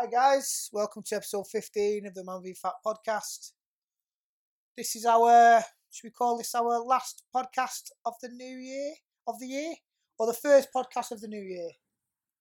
[0.00, 3.52] Hi guys, welcome to episode 15 of the Man v Fat podcast.
[4.74, 8.94] This is our, should we call this our last podcast of the new year,
[9.28, 9.74] of the year?
[10.18, 11.68] Or the first podcast of the new year?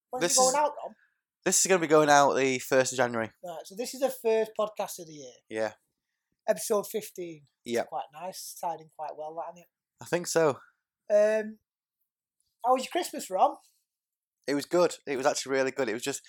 [0.10, 0.96] When's This it going is- out on?
[1.44, 3.30] This is going to be going out the 1st of January.
[3.44, 5.34] Right, so this is the first podcast of the year.
[5.50, 5.74] Yeah.
[6.48, 7.42] Episode 15.
[7.66, 7.84] Yeah.
[7.84, 9.62] Quite nice, tied in quite well, that,
[10.02, 10.60] I think so.
[11.14, 11.58] Um,
[12.66, 13.56] how was your Christmas, Ron?
[14.48, 14.96] It was good.
[15.06, 15.90] It was actually really good.
[15.90, 16.22] It was just,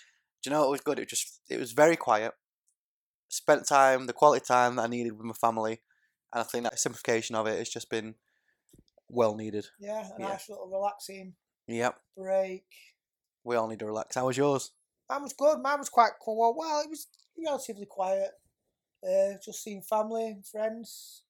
[0.43, 0.99] do you know what was good?
[0.99, 2.33] It was just, it was very quiet.
[3.29, 5.83] Spent time, the quality time that I needed with my family.
[6.33, 8.15] And I think that simplification of it has just been
[9.09, 9.67] well needed.
[9.79, 10.29] Yeah, a Yeah.
[10.29, 12.01] nice little relaxing Yep.
[12.17, 12.67] break.
[13.45, 14.17] We all need to relax.
[14.17, 14.73] How was yours?
[15.09, 15.61] Mine was good.
[15.61, 16.55] Mine was quite cool.
[16.57, 18.33] Well, it was relatively quiet.
[19.03, 21.25] Uh, just seeing family and friends.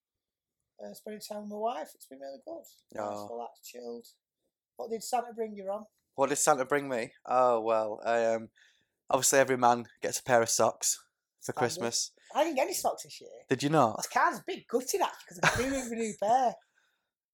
[0.83, 1.91] Uh, spending time with my wife.
[1.95, 2.65] It's been really good.
[2.93, 3.29] Nice, Oh.
[3.29, 4.07] relaxed, chilled.
[4.77, 5.87] What did Santa bring you on?
[6.15, 7.13] What did Santa bring me?
[7.27, 8.51] Oh, well, um,
[9.11, 10.99] obviously every man gets a pair of socks
[11.43, 11.53] for.
[11.53, 12.13] Christmas.
[12.35, 13.31] I didn't get any socks this year.
[13.49, 13.97] Did you I not?
[13.97, 16.55] was kind of a bit gutted actually because I do with a new pair.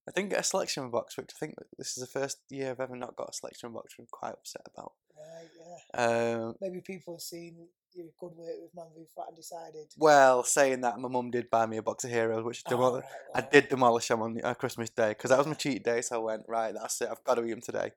[0.09, 2.81] I didn't get a selection box, which I think this is the first year I've
[2.81, 4.93] ever not got a selection box, which I'm quite upset about.
[5.19, 5.49] Right,
[5.95, 6.37] yeah.
[6.39, 9.87] Um, Maybe people have seen your good work with Man v Fat and decided.
[9.99, 13.01] well, saying that, my mum did buy me a box of Heroes, which Oh, demol-
[13.03, 16.01] right, I did demolish them on uh, Christmas Day because that was my cheat day.
[16.03, 16.73] So I went right.
[16.73, 17.09] That's it.
[17.11, 17.91] I've got to eat them today.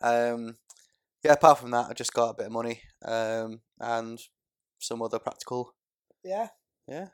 [0.00, 0.56] Um,
[1.22, 1.32] yeah.
[1.32, 4.20] Apart from that, I just got a bit of money um, and
[4.78, 5.74] some other practical.
[6.24, 6.48] Yeah.
[6.88, 7.08] Yeah.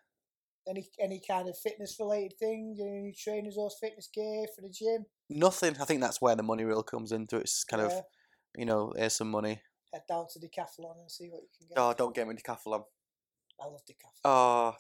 [0.69, 2.77] Any any kind of fitness related thing?
[2.81, 5.07] Any trainers or fitness gear for the gym?
[5.31, 5.77] Nothing.
[5.81, 7.43] I think that's where the money really comes into it.
[7.43, 7.99] It's kind Yeah.
[7.99, 8.05] of
[8.57, 9.63] you know here's some money.
[9.93, 11.79] Head down to Decathlon and see what you can get.
[11.79, 12.85] Oh, don't get me decathlon.
[13.61, 14.21] I love Decathlon.
[14.25, 14.75] Oh,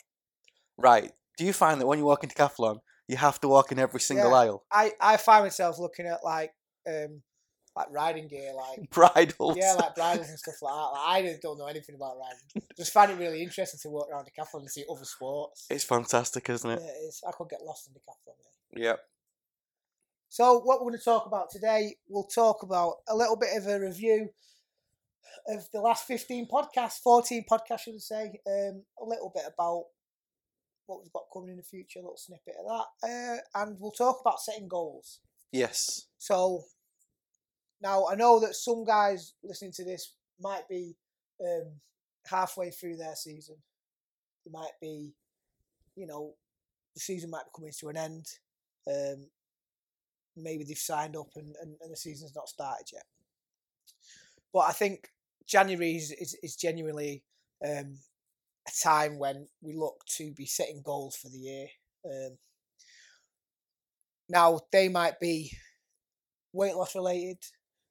[0.77, 1.11] right.
[1.39, 4.01] Do you find that when you walk into decathlon, you have to walk in every
[4.01, 4.37] single Yeah.
[4.37, 4.65] aisle?
[4.71, 6.53] I, I find myself looking at like
[6.87, 7.23] um
[7.77, 9.57] like riding gear, like Bridles.
[9.57, 10.91] yeah, like bridles and stuff like that.
[11.25, 12.69] Like, I don't know anything about riding.
[12.77, 15.67] Just find it really interesting to walk around Decathlon and see other sports.
[15.71, 16.83] It's fantastic, isn't Yeah, it?
[16.83, 17.21] it is.
[17.27, 18.35] I could get lost in Decathlon.
[18.77, 18.85] Yeah.
[18.91, 19.01] Yep.
[20.31, 23.67] So what we're going to talk about today, we'll talk about a little bit of
[23.67, 24.29] a review
[25.49, 28.41] of the last 15 podcasts, 14 podcasts, should I say.
[28.47, 29.85] Um, a little bit about
[30.87, 32.67] what we've got coming in the future, a little snippet of
[33.03, 33.09] that.
[33.09, 35.21] Uh, and we'll talk about setting goals.
[35.53, 36.07] Yes.
[36.19, 36.65] So
[37.83, 40.97] now I know that some guys listening to this might be
[41.41, 41.73] um,
[42.27, 43.57] halfway through their season.
[44.47, 45.15] It might be,
[45.97, 46.35] you know,
[46.95, 48.27] the season might be coming to an end.
[48.87, 49.27] Um,
[50.37, 53.05] maybe they've signed up and, and, and the season's not started yet.
[54.53, 55.09] But I think
[55.47, 57.23] January is, is, is genuinely
[57.65, 57.99] um,
[58.67, 61.67] a time when we look to be setting goals for the year.
[62.05, 62.39] Um,
[64.29, 65.53] now they might be
[66.53, 67.39] weight loss related,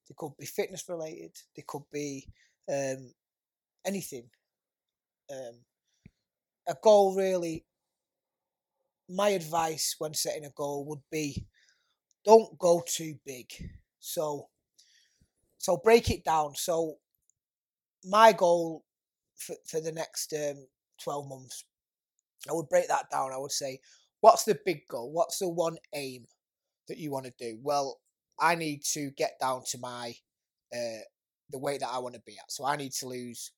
[0.07, 2.28] they could be fitness related, they could be
[2.72, 3.12] um,
[3.85, 4.29] anything.
[5.31, 5.59] Um,
[6.68, 7.66] a goal really.
[9.09, 11.45] My advice when setting a goal would be,
[12.25, 13.45] don't go too big.
[14.00, 14.50] So,
[15.57, 16.56] so break it down.
[16.56, 16.95] So,
[18.03, 18.84] my goal
[19.35, 20.68] for for the next um,
[21.01, 21.63] twelve months,
[22.50, 23.31] I would break that down.
[23.34, 23.79] I would say,
[24.22, 25.12] what's the big goal?
[25.12, 26.25] What's the one aim
[26.88, 27.59] that you want to do?
[27.62, 28.00] Well,
[28.40, 30.14] I need to get down to my
[30.74, 31.03] uh,
[31.50, 32.52] the weight that I want to be at.
[32.52, 33.52] So I need to lose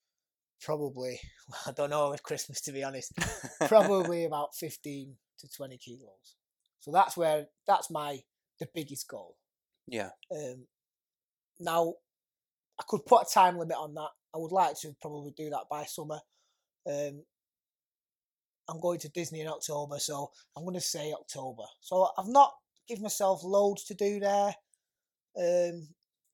[0.61, 1.19] probably
[1.67, 3.13] I don't know with Christmas to be honest,
[3.67, 6.35] probably about fifteen to twenty kilos.
[6.79, 8.19] So that's where that's my
[8.59, 9.35] the biggest goal.
[9.87, 10.09] yeah.
[10.31, 10.65] Um,
[11.59, 11.93] now
[12.79, 14.09] I could put a time limit on that.
[14.33, 16.19] I would like to probably do that by summer.
[16.87, 17.23] Um,
[18.69, 21.63] I'm going to Disney in October, so I'm going to say October.
[21.81, 22.53] So I've not
[22.87, 24.53] given myself loads to do there.
[25.39, 25.87] Um,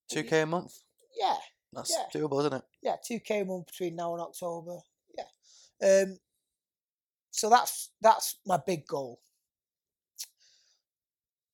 [0.09, 0.73] Two k a month.
[1.15, 1.37] yeah,
[1.73, 2.07] That's Yeah.
[2.13, 2.63] doable, isn't it?
[2.81, 4.79] yeah, two k a month between now and October.
[5.17, 6.01] Yeah.
[6.03, 6.19] Um.
[7.31, 9.19] So that's that's my big goal.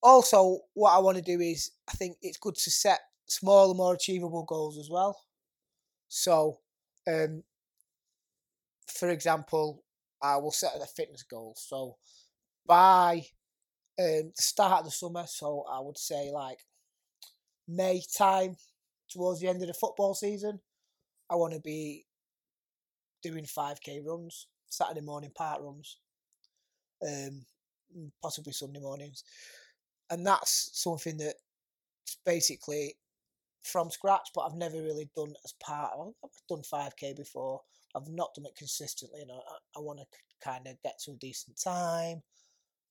[0.03, 3.93] Also, what I want to do is I think it's good to set smaller, more
[3.93, 5.21] achievable goals as well.
[6.07, 6.59] So,
[7.07, 7.43] um,
[8.87, 9.83] for example,
[10.21, 11.55] I will set a fitness goal.
[11.57, 11.97] So,
[12.65, 13.25] by
[13.99, 16.59] um, the start of the summer, so I would say like
[17.71, 18.57] May time,
[19.09, 20.59] towards the end of the football season,
[21.29, 22.05] I want to be
[23.23, 25.97] doing 5k runs, Saturday morning park runs,
[27.07, 27.45] um,
[28.21, 29.23] possibly Sunday mornings.
[30.09, 31.35] And that's something that
[32.25, 32.95] basically
[33.63, 36.13] from scratch, but I've never really done as part of.
[36.23, 37.61] I've done 5k before.
[37.95, 39.35] I've not done it consistently, and I,
[39.77, 40.05] I want to
[40.43, 42.21] kind of get to a decent time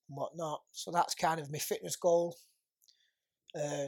[0.09, 0.61] and whatnot.
[0.71, 2.35] So that's kind of my fitness goal.
[3.55, 3.87] Uh,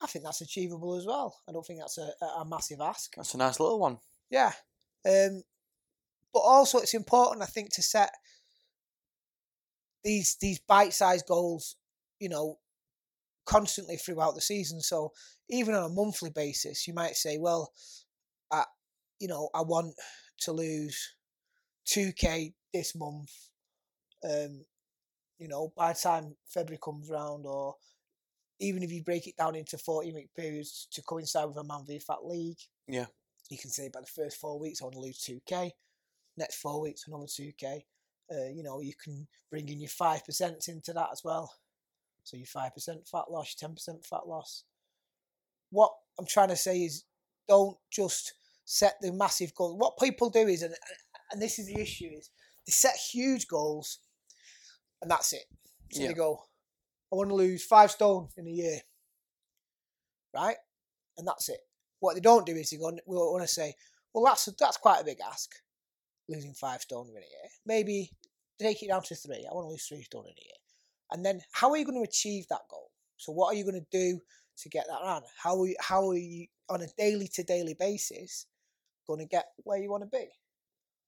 [0.00, 1.36] I think that's achievable as well.
[1.48, 2.10] I don't think that's a,
[2.40, 3.14] a massive ask.
[3.16, 3.98] That's a nice little one.
[4.30, 4.52] Yeah.
[5.08, 5.42] Um,
[6.32, 8.10] but also, it's important, I think, to set
[10.04, 11.76] these these bite-sized goals.
[12.18, 12.58] You know,
[13.46, 14.80] constantly throughout the season.
[14.80, 15.12] So
[15.48, 17.72] even on a monthly basis, you might say, well,
[18.52, 18.64] I,
[19.18, 19.94] you know, I want
[20.40, 21.14] to lose
[21.88, 23.30] 2k this month.
[24.28, 24.64] Um,
[25.38, 27.76] you know, by the time February comes round, or
[28.58, 31.84] even if you break it down into 14 week periods to coincide with a Man
[31.86, 32.58] v Fat League,
[32.88, 33.06] Yeah.
[33.50, 35.72] you can say by the first four weeks, I want to lose 2k.
[36.36, 37.86] Next four weeks, another 2k.
[38.30, 41.52] Uh, you know, you can bring in your 5% into that as well.
[42.24, 44.64] So your 5% fat loss, your 10% fat loss.
[45.70, 47.04] What I'm trying to say is
[47.48, 49.76] don't just set the massive goal.
[49.76, 50.74] What people do is, and,
[51.30, 52.30] and this is the issue, is
[52.66, 53.98] they set huge goals
[55.00, 55.44] and that's it.
[55.92, 56.08] So Yeah.
[56.08, 56.45] they go,
[57.12, 58.78] I want to lose five stone in a year.
[60.34, 60.56] Right?
[61.16, 61.60] And that's it.
[62.00, 63.00] What they don't do is they want
[63.42, 63.74] to say,
[64.12, 65.50] well, that's that's quite a big ask,
[66.28, 67.50] losing five stone in a year.
[67.64, 68.10] Maybe
[68.60, 69.46] take it down to three.
[69.50, 70.56] I want to lose three stone in a year.
[71.12, 72.90] And then how are you going to achieve that goal?
[73.16, 74.20] So what are you going to do
[74.58, 75.24] to get that around?
[75.42, 78.46] How are you, how are you on a daily to daily basis
[79.06, 80.26] going to get where you want to be?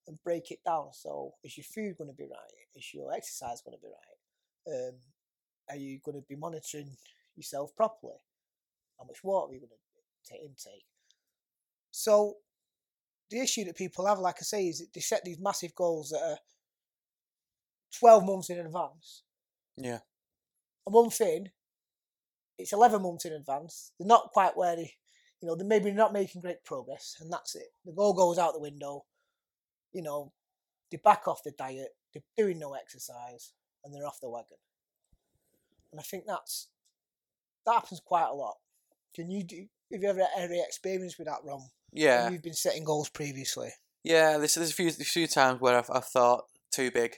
[0.06, 0.88] And break it down.
[0.92, 2.52] So is your food going to be right?
[2.74, 4.88] Is your exercise going to be right?
[4.88, 4.94] Um,
[5.70, 6.96] are you going to be monitoring
[7.36, 8.14] yourself properly?
[8.98, 10.84] How much water are you going to take intake?
[11.90, 12.34] So
[13.30, 16.10] the issue that people have, like I say, is that they set these massive goals
[16.10, 16.38] that are
[17.98, 19.22] 12 months in advance.
[19.76, 19.98] Yeah.
[20.86, 21.50] A month in,
[22.58, 23.92] it's 11 months in advance.
[23.98, 24.94] They're not quite where they,
[25.40, 27.68] you know, they're maybe not making great progress, and that's it.
[27.84, 29.04] The goal goes out the window.
[29.92, 30.32] You know,
[30.90, 33.52] they back off the diet, they're doing no exercise,
[33.84, 34.58] and they're off the wagon.
[35.93, 36.69] And I think that's
[37.67, 38.56] that happens quite a lot.
[39.14, 39.67] Can you do?
[39.93, 41.62] Have you ever had any experience with that, Ron?
[41.93, 42.25] Yeah.
[42.25, 43.70] When you've been setting goals previously.
[44.05, 47.17] Yeah, there's, there's a few a few times where I've, I've thought too big,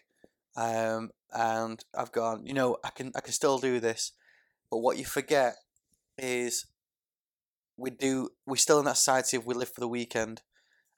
[0.57, 4.13] um, and I've gone, you know, I can I can still do this,
[4.71, 5.57] but what you forget
[6.17, 6.67] is
[7.77, 10.43] we do we're still in that society of we live for the weekend,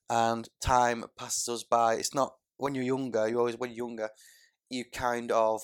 [0.09, 1.95] and time passes us by.
[1.95, 3.29] It's not when you're younger.
[3.29, 4.11] You always when you're younger,
[4.71, 5.63] you kind of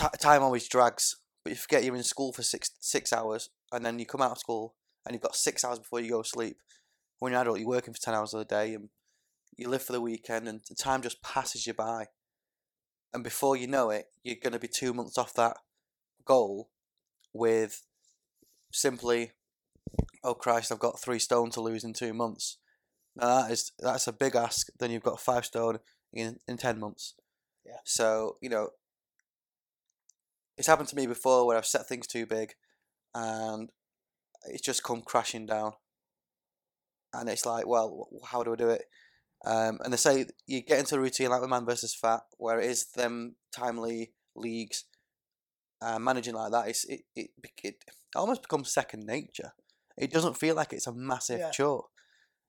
[0.00, 3.84] ti time always drags, but you forget you're in school for six six hours, and
[3.84, 4.74] then you come out of school
[5.04, 6.56] and you've got six hours before you go to sleep
[7.20, 8.88] when you're an adult, you're working for 10 hours a day and
[9.56, 12.06] you live for the weekend and the time just passes you by.
[13.12, 15.58] And before you know it, you're going to be two months off that
[16.24, 16.70] goal
[17.32, 17.82] with
[18.72, 19.32] simply,
[20.24, 22.58] oh Christ, I've got three stone to lose in two months.
[23.16, 24.68] Now that is, that's a big ask.
[24.78, 25.80] Then you've got five stone
[26.12, 27.14] in, in 10 months.
[27.66, 27.80] Yeah.
[27.84, 28.70] So, you know,
[30.60, 32.52] it's happened to me before where I've set things too big
[33.14, 33.70] and
[34.44, 35.72] it's just come crashing down
[37.14, 38.82] and it's like, well, how do I do it?
[39.46, 42.60] Um, and they say you get into a routine like the man versus fat, where
[42.60, 44.84] it is them timely leagues,
[45.80, 46.68] uh, managing like that.
[46.68, 47.30] It's it, it
[47.64, 47.76] it
[48.14, 49.52] almost becomes second nature.
[49.96, 51.50] It doesn't feel like it's a massive Yeah.
[51.52, 51.86] chore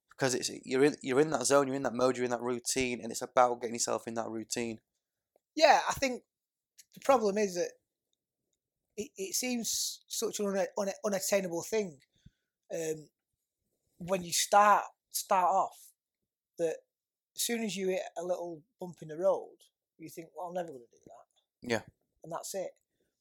[0.10, 2.42] because it's you're in you're in that zone, you're in that mode, you're in that
[2.42, 4.80] routine, and it's about getting yourself in that routine.
[5.56, 6.24] Yeah, I think
[6.94, 7.72] the problem is that
[8.98, 11.98] it, it seems such an una, una, unattainable thing
[12.74, 13.08] um,
[13.98, 15.78] when you start start off
[16.58, 16.76] that
[17.36, 19.56] as soon as you hit a little bump in the road,
[19.98, 21.70] you think, well, I'm never going to do that.
[21.70, 21.82] Yeah.
[22.24, 22.72] And that's it.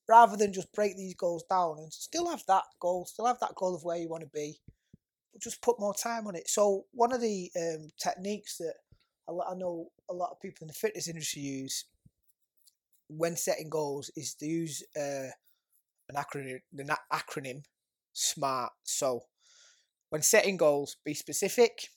[0.08, 3.54] Rather than just break these goals down and still have that goal, still have that
[3.54, 4.58] goal of where you want to be,
[5.32, 6.48] but just put more time on it.
[6.48, 8.74] So one of the um, techniques that
[9.28, 11.84] a lot, I know a lot of people in the fitness industry use
[13.08, 15.30] when setting goals is to use uh,
[16.10, 17.62] an acronym, the acronym
[18.12, 18.72] SMART.
[18.82, 19.24] So,
[20.10, 21.88] when setting goals, be specific,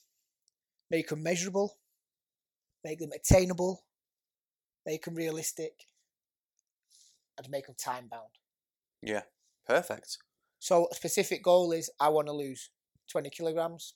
[0.90, 1.78] make them measurable,
[2.84, 3.84] make them attainable,
[4.86, 5.72] make them realistic,
[7.36, 8.30] and make them time bound.
[9.02, 9.22] Yeah,
[9.66, 10.18] perfect.
[10.60, 12.70] So, a specific goal is I want to lose
[13.10, 13.94] 20 kilograms.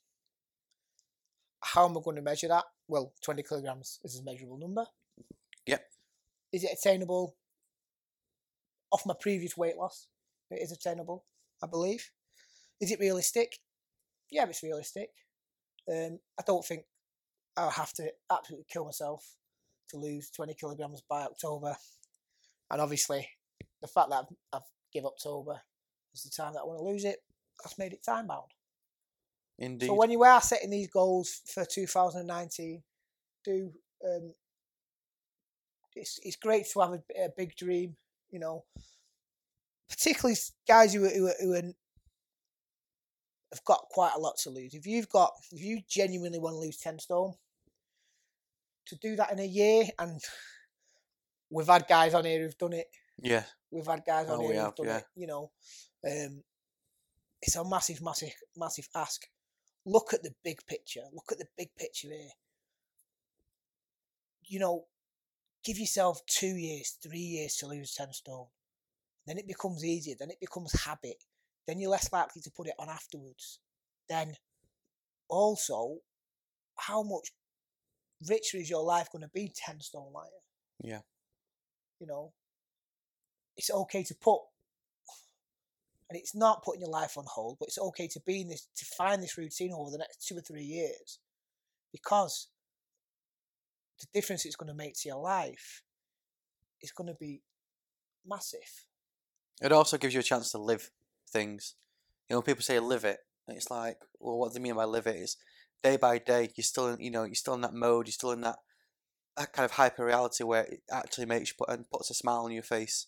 [1.60, 2.64] How am I going to measure that?
[2.88, 4.84] Well, 20 kilograms is a measurable number.
[5.66, 5.84] Yep.
[6.52, 7.36] Is it attainable?
[8.90, 10.06] Off my previous weight loss,
[10.50, 11.24] it is attainable,
[11.62, 12.10] I believe.
[12.80, 13.58] Is it realistic?
[14.30, 15.10] Yeah, it's realistic.
[15.90, 16.84] Um, I don't think
[17.56, 19.34] I'll have to absolutely kill myself
[19.90, 21.76] to lose 20 kilograms by October.
[22.70, 23.28] And obviously,
[23.80, 25.60] the fact that I've, I've give October
[26.14, 27.18] is the time that I want to lose it.
[27.62, 28.50] That's made it time bound.
[29.58, 29.86] Indeed.
[29.86, 32.82] So when you are setting these goals for 2019,
[33.44, 33.72] do
[34.04, 34.34] um,
[35.96, 37.96] it's it's great to have a, a big dream,
[38.30, 38.64] you know.
[39.88, 41.62] Particularly guys who who who are
[43.52, 44.74] have got quite a lot to lose.
[44.74, 47.34] If you've got, if you genuinely want to lose ten stone,
[48.86, 50.20] to do that in a year, and
[51.50, 52.86] we've had guys on here who've done it.
[53.22, 53.44] Yeah.
[53.70, 54.96] We've had guys on Oh, here who've have, done yeah.
[54.98, 55.04] it.
[55.16, 55.50] You know,
[56.06, 56.42] um,
[57.40, 59.26] it's a massive, massive, massive ask.
[59.84, 61.02] Look at the big picture.
[61.12, 62.30] Look at the big picture here.
[64.44, 64.84] You know,
[65.68, 68.46] give yourself two years, three years to lose 10 stone.
[69.26, 70.14] Then it becomes easier.
[70.18, 71.24] Then it becomes habit.
[71.66, 73.58] Then you're less likely to put it on afterwards.
[74.08, 74.32] Then
[75.28, 75.98] also,
[76.78, 77.32] how much
[78.26, 80.30] richer is your life going to be 10 stone lighter?
[80.82, 81.00] Yeah.
[82.00, 82.32] You know,
[83.54, 84.40] it's okay to put,
[86.08, 88.68] and it's not putting your life on hold, but it's okay to be in this,
[88.74, 91.18] to find this routine over the next two or three years
[91.92, 92.48] because
[94.00, 95.82] the difference it's going to make to your life
[96.82, 97.42] is going to be
[98.26, 98.86] massive.
[99.60, 100.90] It also gives you a chance to live
[101.30, 101.74] things.
[102.28, 105.06] You know, people say live it, it's like, well, what do they mean by live
[105.06, 105.16] it?
[105.16, 105.36] Is
[105.82, 108.32] day by day, you're still in, you know, you're still in that mode, you're still
[108.32, 108.56] in that
[109.36, 112.40] that kind of hyper reality where it actually makes you put and puts a smile
[112.40, 113.06] on your face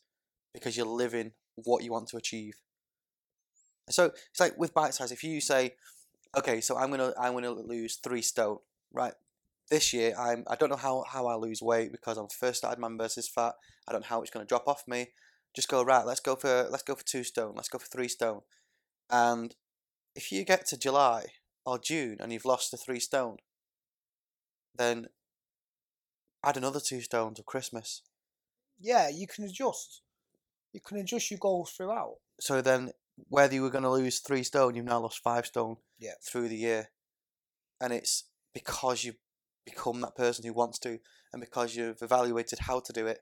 [0.55, 2.55] because you're living what you want to achieve.
[3.89, 5.11] So it's like with bite size.
[5.11, 5.75] If you say,
[6.37, 8.59] okay, so I'm gonna I'm gonna lose three stone,
[8.93, 9.15] right?
[9.71, 12.81] This year I'm I don't know how how I lose weight because I'm first started
[12.81, 13.55] man versus fat.
[13.87, 15.09] I don't know how it's gonna drop off me.
[15.55, 16.05] Just go right.
[16.05, 17.53] Let's go for let's go for two stone.
[17.55, 18.41] Let's go for three stone.
[19.11, 19.55] And
[20.15, 21.27] if you get to July
[21.65, 23.37] or June and you've lost the three stone,
[24.75, 25.07] then
[26.45, 28.03] add another two stone to Christmas.
[28.79, 30.03] Yeah, you can adjust.
[30.73, 32.17] You can adjust your goals throughout.
[32.41, 32.93] So then,
[33.29, 36.15] whether you were going to lose three stone, you've now lost five stone Yeah.
[36.23, 36.91] through the year,
[37.81, 38.25] and it's
[38.55, 39.19] because you've
[39.71, 40.99] become that person who wants to,
[41.33, 43.21] and because you've evaluated how to do it,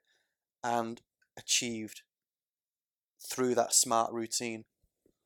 [0.63, 1.01] and
[1.37, 2.03] achieved
[3.31, 4.65] through that smart routine.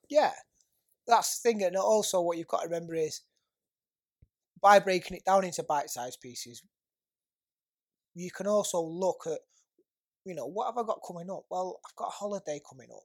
[0.09, 0.33] Yeah,
[1.07, 1.63] that's the thing.
[1.63, 3.23] And also, what you've got to remember is
[4.61, 6.63] by breaking it down into bite sized pieces,
[8.15, 9.41] you can also look at,
[10.25, 11.45] you know, what have I got coming up?
[11.51, 13.03] Well, I've got a holiday coming up.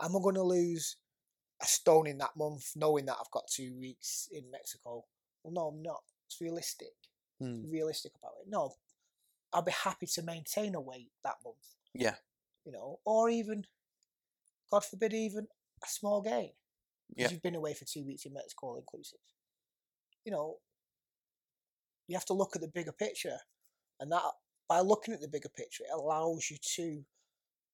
[0.00, 0.96] Am I going to lose
[1.62, 5.04] a stone in that month knowing that I've got two weeks in Mexico?
[5.42, 6.00] Well, no, I'm not.
[6.26, 6.92] It's realistic.
[7.40, 7.70] Hmm.
[7.70, 8.48] Realistic about it.
[8.48, 8.74] No,
[9.52, 11.56] I'll be happy to maintain a weight that month.
[11.94, 12.14] Yeah.
[12.64, 13.64] You know, or even,
[14.70, 15.46] God forbid, even
[15.84, 16.52] a small gain
[17.08, 17.34] because Yeah.
[17.34, 19.20] you've been away for two weeks in Mexico all inclusive.
[20.24, 20.58] You know,
[22.08, 23.38] you have to look at the bigger picture,
[24.00, 24.22] and that
[24.68, 27.04] by looking at the bigger picture, it allows you to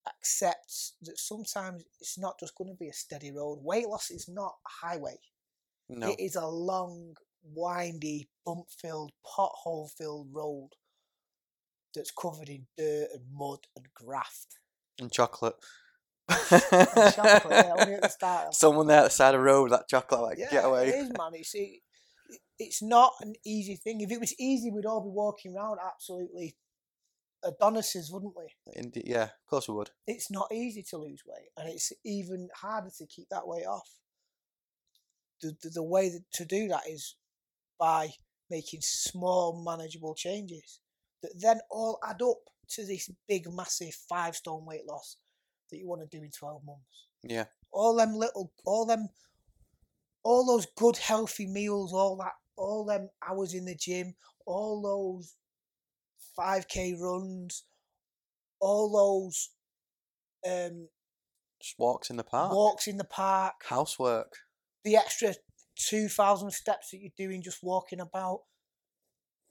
[0.06, 3.58] accept that sometimes it's not just going to be a steady road.
[3.62, 5.16] Weight loss is not a highway.
[5.88, 6.10] No.
[6.10, 10.70] It is a long, windy, bump-filled, pothole-filled road
[11.94, 14.58] that's covered in dirt and mud and graft.
[15.00, 15.54] and chocolate.
[16.28, 18.54] And chocolate, yeah, only at the start.
[18.54, 20.88] Someone there at the side of the road with that chocolate, like, Yeah, get away.
[20.88, 21.32] It is, man.
[21.34, 21.80] It's, it,
[22.58, 24.00] it's not an easy thing.
[24.00, 26.56] If it was easy, we'd all be walking around absolutely
[27.44, 28.54] Adonises, wouldn't we?
[28.74, 29.90] Indeed, yeah, of course we would.
[30.06, 33.88] It's not easy to lose weight, and it's even harder to keep that weight off.
[35.40, 37.16] The, the, the way that, to do that is
[37.82, 38.08] by
[38.48, 40.78] making small, manageable changes
[41.20, 42.36] that then all add up
[42.68, 45.16] to this big, massive five stone weight loss
[45.68, 49.08] that you want to do in 12 months Yeah, all them little, all them,
[50.22, 54.14] all those good healthy meals, all that, all them hours in the gym,
[54.46, 55.34] all those
[56.36, 57.64] five k runs,
[58.60, 59.50] all those
[60.48, 60.86] um,
[61.60, 62.52] just walks in the park.
[62.52, 64.34] walks in the park, Housework.
[64.84, 65.34] the extra
[65.76, 68.40] two thousand steps that you're doing just walking about.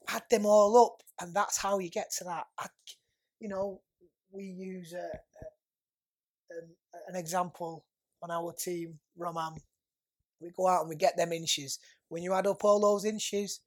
[0.08, 2.44] Add them all up, and that's how you get to that.
[2.58, 2.66] I,
[3.38, 3.80] you know,
[4.32, 6.68] we use a, a, um,
[7.08, 7.84] an example
[8.22, 9.54] on our team, Roman.
[10.40, 11.78] We go out and we get them inches.
[12.08, 13.60] When you add up all those inches,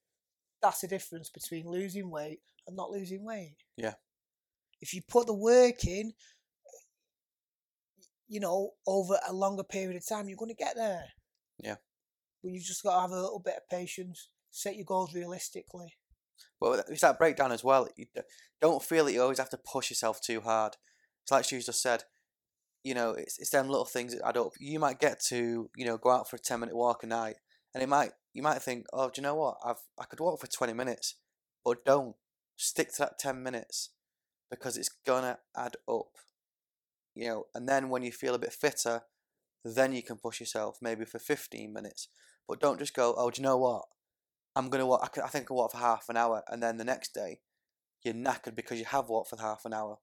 [0.62, 3.56] that's the difference between losing weight and not losing weight.
[3.78, 3.94] Yeah.
[4.82, 6.12] If you put the work in,
[8.28, 11.06] you know, over a longer period of time, you're going to get there.
[11.64, 11.76] Yeah.
[12.46, 15.96] But you've just got to have a little bit of patience, set your goals realistically.
[16.62, 17.88] But it's that breakdown as well.
[17.98, 18.06] You
[18.62, 20.76] don't feel that you always have to push yourself too hard.
[21.24, 22.04] It's like Stu's just said,
[22.84, 24.52] you know, it's, it's them little things that add up.
[24.60, 27.38] You might get to, you know, go out for a 10 minute walk a night
[27.74, 29.58] and it might, you might think, oh, do you know what?
[29.66, 31.16] I've, I could walk for 20 minutes,
[31.64, 32.16] but don't.
[32.58, 33.90] Stick to that 10 minutes
[34.52, 36.12] because it's gonna add up.
[37.16, 39.02] You know, and then when you feel a bit fitter,
[39.66, 42.08] then you can push yourself maybe for 15 minutes.
[42.48, 43.84] But don't just go, oh, do you know what?
[44.56, 45.02] I'm gonna walk.
[45.04, 47.40] I, can, I think I walk for half an hour, and then the next day,
[48.04, 49.98] you're knackered because you have walked for half an hour.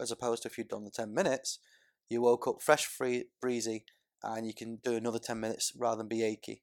[0.00, 1.60] As opposed to if you'd done the ten minutes,
[2.08, 3.84] you woke up fresh, free, breezy,
[4.22, 6.62] and you can do another 10 minutes rather than be achy.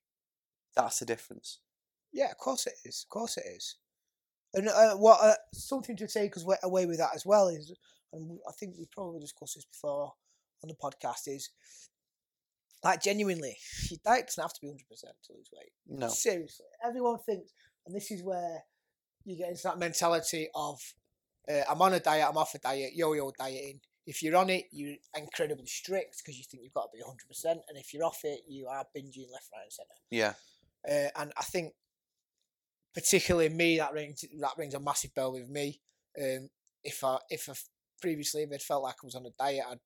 [0.75, 1.59] That's the difference.
[2.11, 3.05] Yeah, of course it is.
[3.05, 3.77] Of course it is.
[4.53, 7.73] And uh, what uh, something to take us away with that as well is,
[8.13, 10.13] and I think we probably discussed this before
[10.63, 11.49] on the podcast, is
[12.85, 13.57] like genuinely,
[13.89, 15.71] your diet doesn't have to be hundred percent to lose weight.
[15.87, 16.07] No.
[16.07, 17.51] Seriously, everyone thinks,
[17.85, 18.63] and this is where
[19.25, 20.79] you get into that mentality of,
[21.51, 23.79] uh, I'm on a diet, I'm off a diet, yo-yo dieting.
[24.05, 27.27] If you're on it, you're incredibly strict because you think you've got to be hundred
[27.27, 29.99] percent, and if you're off it, you are binging left, right, and centre.
[30.11, 30.33] Yeah.
[30.87, 31.73] Uh, and I think,
[32.93, 35.81] particularly me, that rings that rings a massive bell with me.
[36.21, 36.49] Um,
[36.83, 37.53] if I if I
[37.99, 39.79] previously if it felt like I was on a diet, I'd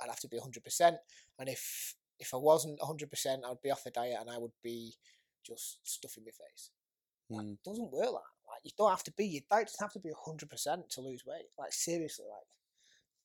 [0.00, 0.96] I'd have to be hundred percent,
[1.40, 4.52] and if if I wasn't hundred percent, I'd be off the diet and I would
[4.62, 4.94] be
[5.44, 6.70] just stuffing my face.
[7.30, 7.52] Mm.
[7.54, 8.48] It doesn't work like that.
[8.48, 11.00] Like you don't have to be your diet doesn't have to be hundred percent to
[11.00, 11.46] lose weight.
[11.58, 12.46] Like seriously, like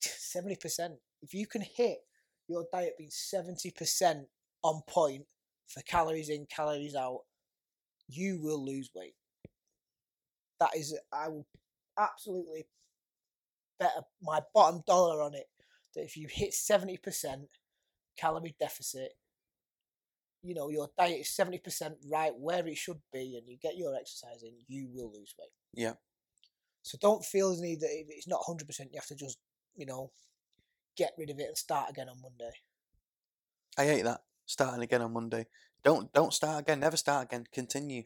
[0.00, 0.94] seventy percent.
[1.22, 1.98] If you can hit
[2.48, 4.26] your diet being seventy percent
[4.62, 5.24] on point
[5.66, 7.20] for calories in, calories out,
[8.08, 9.14] you will lose weight.
[10.60, 11.46] That is, I will
[11.98, 12.66] absolutely
[13.78, 15.46] bet my bottom dollar on it
[15.94, 17.48] that if you hit seventy percent
[18.16, 19.12] calorie deficit,
[20.42, 23.76] you know your diet is seventy percent right where it should be, and you get
[23.76, 25.50] your exercise in, you will lose weight.
[25.72, 25.94] Yeah.
[26.82, 29.38] So don't feel the need that if it's not hundred percent, you have to just
[29.76, 30.10] you know
[30.96, 32.52] get rid of it and start again on Monday.
[33.78, 34.20] I hate that.
[34.46, 35.46] Starting again on Monday.
[35.82, 36.80] Don't don't start again.
[36.80, 37.46] Never start again.
[37.52, 38.02] Continue.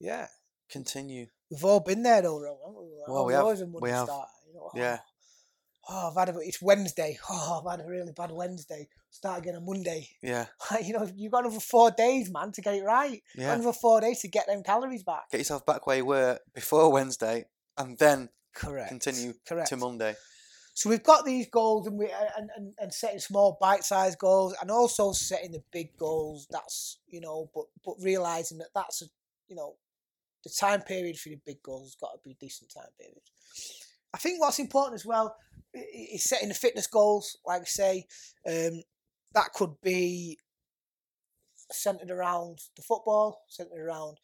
[0.00, 0.26] Yeah,
[0.70, 1.26] Continue.
[1.50, 2.88] we've all been there though, haven't we?
[3.06, 3.42] Well, we have.
[3.42, 4.06] always a Monday We have.
[4.06, 4.98] start, you know, Yeah.
[5.90, 7.18] Oh, I've had a, it's Wednesday.
[7.30, 8.88] Oh, I've had a really bad Wednesday.
[9.10, 10.08] Start again on Monday.
[10.22, 10.46] Yeah.
[10.84, 13.22] you know, you've got another four days, man, to get it right.
[13.34, 13.54] Yeah.
[13.54, 15.30] Another four days to get them calories back.
[15.30, 18.88] Get yourself back where you were before Wednesday, and then Correct.
[18.88, 19.68] continue Correct.
[19.68, 20.14] to Monday.
[20.74, 24.70] So we've got these goals, and we and, and, and setting small bite-sized goals, and
[24.70, 26.46] also setting the big goals.
[26.50, 29.06] That's you know, but but realizing that that's a
[29.48, 29.76] you know,
[30.44, 33.22] the time period for the big goals has got to be a decent time period.
[34.14, 35.36] I think what's important as well
[35.74, 37.36] is setting the fitness goals.
[37.46, 38.06] Like I say,
[38.46, 38.82] um,
[39.34, 40.38] that could be
[41.70, 44.18] centered around the football, centered around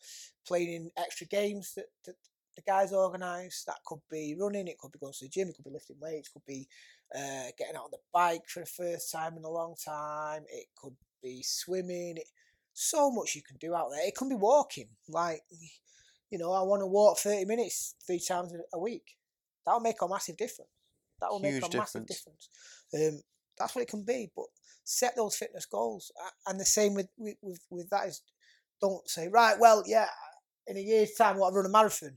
[0.46, 2.14] playing in extra games that, that
[2.56, 3.64] the guys organise.
[3.66, 5.96] That could be running, it could be going to the gym, it could be lifting
[6.00, 6.68] weights, it could be
[7.14, 10.66] uh, getting out on the bike for the first time in a long time, it
[10.76, 12.16] could be swimming.
[12.16, 12.28] It,
[12.74, 14.06] so much you can do out there.
[14.06, 14.88] It can be walking.
[15.08, 15.42] Like,
[16.30, 19.16] you know, I want to walk 30 minutes three times a week.
[19.64, 20.70] That'll make a massive difference.
[21.24, 22.48] That will make a Huge massive difference.
[22.92, 23.14] difference.
[23.16, 23.22] Um,
[23.58, 24.30] that's what it can be.
[24.36, 24.44] But
[24.84, 26.12] set those fitness goals.
[26.46, 28.20] And the same with, with, with, with that is
[28.78, 30.08] don't say, right, well, yeah,
[30.66, 32.16] in a year's time, I want to run a marathon,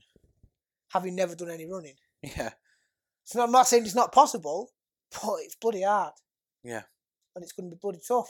[0.92, 1.94] having never done any running.
[2.36, 2.50] Yeah.
[3.24, 4.72] So I'm not saying it's not possible,
[5.12, 6.12] but it's bloody hard.
[6.62, 6.82] Yeah.
[7.34, 8.28] And it's going to be bloody tough.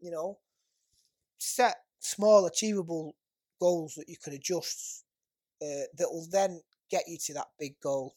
[0.00, 0.38] You know,
[1.38, 3.14] set small, achievable
[3.60, 5.04] goals that you can adjust
[5.60, 6.60] uh, that will then
[6.90, 8.14] get you to that big goal.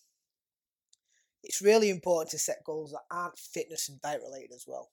[1.45, 4.89] It's really important to set goals that aren't fitness and diet related as well.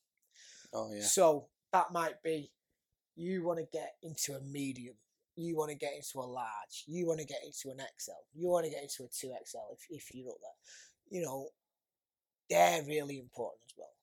[0.73, 1.03] Oh yeah.
[1.03, 2.53] So that might be
[3.17, 4.95] you want to get into a medium,
[5.37, 8.49] you want to get into a large, you want to get into an XL, you
[8.49, 11.19] want to get into a 2XL if, if you're up there.
[11.19, 11.49] You know,
[12.49, 13.95] they're really important as well.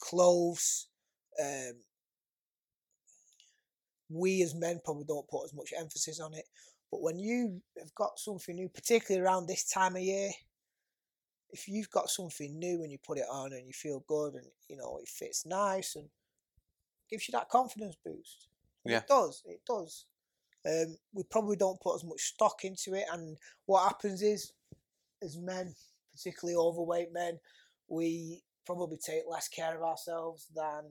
[0.00, 0.88] Clothes,
[1.40, 1.74] um,
[4.08, 6.44] we as men probably don't put as much emphasis on it,
[6.90, 10.30] but when you have got something new, particularly around this time of year,
[11.50, 14.46] if you've got something new and you put it on and you feel good and
[14.68, 16.08] you know it fits nice and
[17.08, 18.48] gives you that confidence boost.
[18.84, 18.98] Yeah.
[18.98, 19.42] It does.
[19.46, 20.06] It does.
[20.68, 24.52] Um, we probably don't put as much stock into it, and what happens is,
[25.22, 25.74] as men,
[26.12, 27.38] particularly overweight men,
[27.88, 30.84] we probably take less care of ourselves than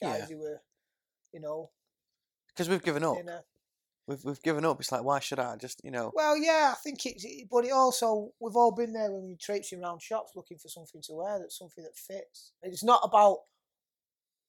[0.00, 0.36] guys Yeah.
[0.36, 0.62] who are,
[1.32, 1.70] you know,
[2.48, 3.16] Because we've given up.
[4.08, 4.80] We've we've given up.
[4.80, 6.10] It's like why should I just you know?
[6.14, 9.36] Well, yeah, I think it's, it- but it also we've all been there when we're
[9.38, 12.52] traipsing around shops looking for something to wear that's something that fits.
[12.62, 13.40] It's not about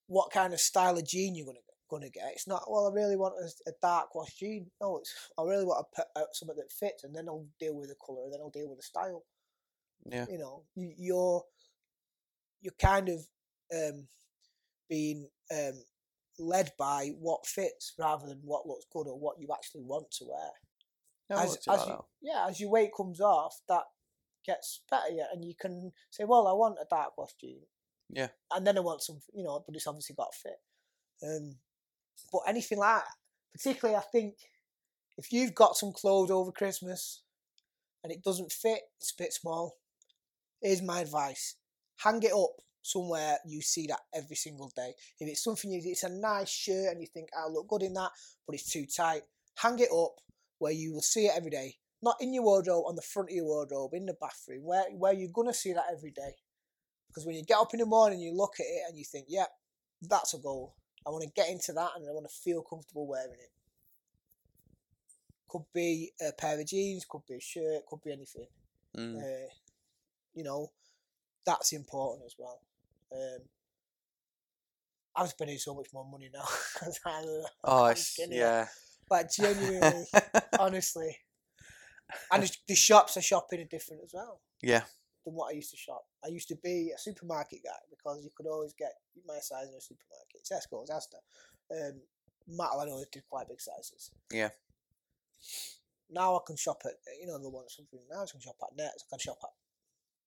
[0.08, 2.32] what kind of style of jean you're gonna gonna get.
[2.32, 2.88] It's not well.
[2.88, 4.72] I really want a, a dark wash jean.
[4.82, 7.76] No, it's I really want to put out something that fits, and then I'll deal
[7.76, 9.24] with the color, and then I'll deal with the style.
[10.10, 10.26] Yeah.
[10.32, 11.43] You know, you, you're
[12.62, 13.28] you're kind of
[13.76, 14.08] um,
[14.89, 15.74] being um,
[16.39, 20.25] led by what fits rather than what looks good or what you actually want to
[20.25, 20.52] wear
[21.30, 23.84] No, as, as you, yeah, as your weight comes off, that
[24.45, 27.62] gets better, yeah, and you can say, well, I want a dark wash jean,
[28.10, 28.30] Yeah.
[28.52, 30.60] and then I want some, you know, but it's obviously got to fit.
[31.21, 31.56] Um,
[32.32, 33.12] but anything like that,
[33.54, 34.36] particularly, I think
[35.17, 37.21] if you've got some clothes over Christmas
[38.04, 39.75] and it doesn't fit, it's a bit small.
[40.62, 41.56] Here's my advice:
[41.97, 44.94] hang it up somewhere you see that every single day.
[45.20, 47.94] If it's something you, it's a nice shirt and you think I'll look good in
[47.94, 48.12] that,
[48.46, 49.24] but it's too tight,
[49.58, 50.15] hang it up
[50.60, 51.76] where you will see it every day.
[52.02, 55.13] Not in your wardrobe, on the front of your wardrobe, in the bathroom, where where
[55.13, 56.36] you're gonna see that every day.
[57.08, 59.26] Because when you get up in the morning, you look at it and you think,
[59.28, 59.50] "Yep,
[60.04, 60.76] that's a goal.
[61.06, 63.52] I want to get into that, and I want to feel comfortable wearing it."
[65.50, 68.48] Could be a pair of jeans, could be a shirt, could be anything.
[68.96, 69.18] Mm.
[69.18, 69.50] Uh,
[70.34, 70.72] you know,
[71.46, 72.62] that's important as well.
[73.12, 73.39] Um,
[75.15, 76.45] I'm spending so much more money now.
[77.06, 77.24] I,
[77.63, 78.38] Oh, I'm it's, skinny.
[78.38, 78.67] yeah.
[79.10, 80.06] Like genuinely,
[80.60, 81.17] honestly.
[82.32, 84.82] And the shops I shop in are different as well yeah.
[85.26, 86.04] than what I used to shop.
[86.24, 88.93] I used to be a supermarket guy because you could always get
[89.28, 90.41] my size in a supermarket.
[90.45, 91.19] Tesco's, Asda.
[91.72, 92.02] Um,
[92.50, 94.12] Matalan, I always did quite big sizes.
[94.32, 94.50] Yeah.
[96.10, 98.76] Now I can shop at, you know, the ones something now I can shop at
[98.78, 99.50] Next, I can shop at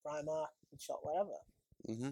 [0.06, 1.38] Primark, I can shop wherever.
[1.86, 2.10] hmm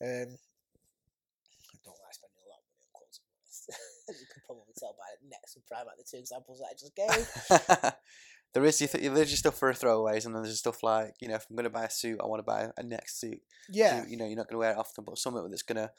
[0.00, 3.18] Um, I don't like spending a lot of money on clothes.
[3.18, 3.72] to.
[4.12, 6.94] As you can probably tell by Next and Primark, the two examples that I just
[6.94, 7.92] gave.
[8.54, 11.28] there is your th- there's your stuff for throwaways, and then there's stuff like you
[11.28, 13.40] know if I'm going to buy a suit, I want to buy a next suit.
[13.68, 15.90] Yeah, You, you know you're not going to wear it often, but something that's gonna,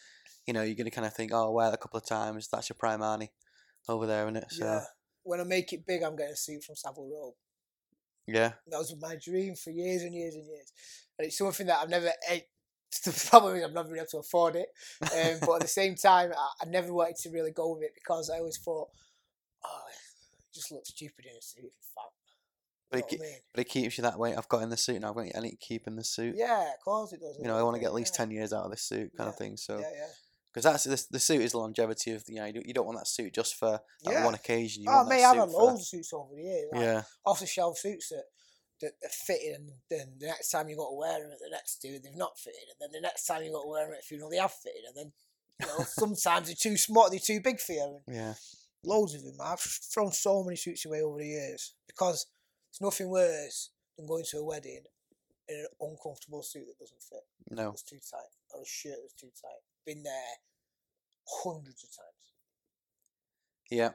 [0.48, 2.06] you know, you're going to kind of think, oh, I'll wear it a couple of
[2.08, 2.48] times.
[2.52, 3.30] That's your Primani
[3.88, 4.46] over there, isn't it?
[4.50, 4.82] So yeah.
[5.24, 7.36] When I make it big, I'm getting a suit from Savile Row.
[8.26, 10.72] yeah, That was my dream for years and years and years.
[11.20, 12.10] And it's something that I've never.
[13.06, 14.68] The problem is I've never been able to afford it.
[15.02, 17.92] Um, but at the same time, I, I never wanted to really go with it
[17.96, 18.90] because I always thought,
[19.64, 22.12] oh, it just looks stupid in a suit fat.
[22.90, 23.36] but it, ke- I mean?
[23.54, 24.36] but it keeps you that way.
[24.36, 25.10] I've got in the suit now.
[25.10, 26.36] I've got I need to keep in the suit.
[26.36, 27.38] Yeah, of course it does.
[27.40, 29.12] You know, I want to get at yeah, least ten years out of this suit,
[29.16, 29.56] kind of thing.
[29.56, 30.08] So Yeah, yeah.
[30.52, 32.98] because that's this, the suit is the longevity of the, you know you don't, want
[32.98, 34.26] that suit just for that Yeah.
[34.26, 34.84] one occasion.
[34.84, 36.70] You Oh, mate, I've suit had for- loads of suits over the years.
[36.74, 38.24] Like, Yeah, off the shelf suits that,
[38.82, 41.50] that are fitted, and then the next time you got to wear them at the
[41.52, 43.94] next two, they've not fitted, and then the next time you got to wear them
[43.94, 45.12] at a funeral, they have fitted, and then
[45.60, 48.02] you know sometimes they're too small, they're too big for you.
[48.06, 48.34] And yeah,
[48.84, 49.36] loads of them.
[49.42, 52.28] I've thrown so many suits away over the years because
[52.70, 54.84] it's nothing worse than going to a wedding
[55.48, 59.14] in an uncomfortable suit that doesn't fit, no, it's too tight, or a shirt that's
[59.14, 59.62] too tight.
[59.86, 60.38] Been there
[61.44, 62.34] hundreds of times.
[63.70, 63.90] yeah.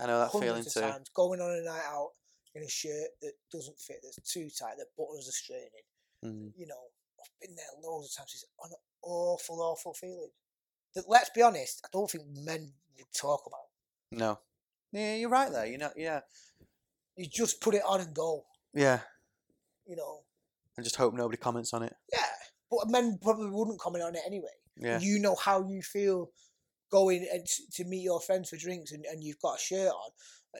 [0.00, 0.80] I know that feeling hundreds too.
[0.80, 2.12] of times going on a night out
[2.56, 5.86] in a shirt that doesn't fit, that's too tight, the buttons are straining.
[6.24, 6.52] Mm.
[6.56, 6.80] You know,
[7.20, 8.32] I've been there loads of times.
[8.34, 8.70] It's an
[9.02, 10.30] awful, awful feeling.
[10.94, 13.60] That let's be honest, I don't think men would talk about.
[14.10, 14.38] No.
[14.92, 15.66] Yeah, you're right there.
[15.66, 16.20] You know, yeah,
[17.16, 18.44] You just put it on and go.
[18.72, 19.00] yeah.
[19.86, 20.22] You know,
[20.76, 21.94] And just hope nobody comments on it.
[22.12, 22.18] yeah.
[22.70, 24.48] But men probably wouldn't comment on it anyway.
[24.76, 26.30] Yeah, You know how you feel
[26.90, 30.10] going and to meet your friends for drinks, and, and you've got a shirt on.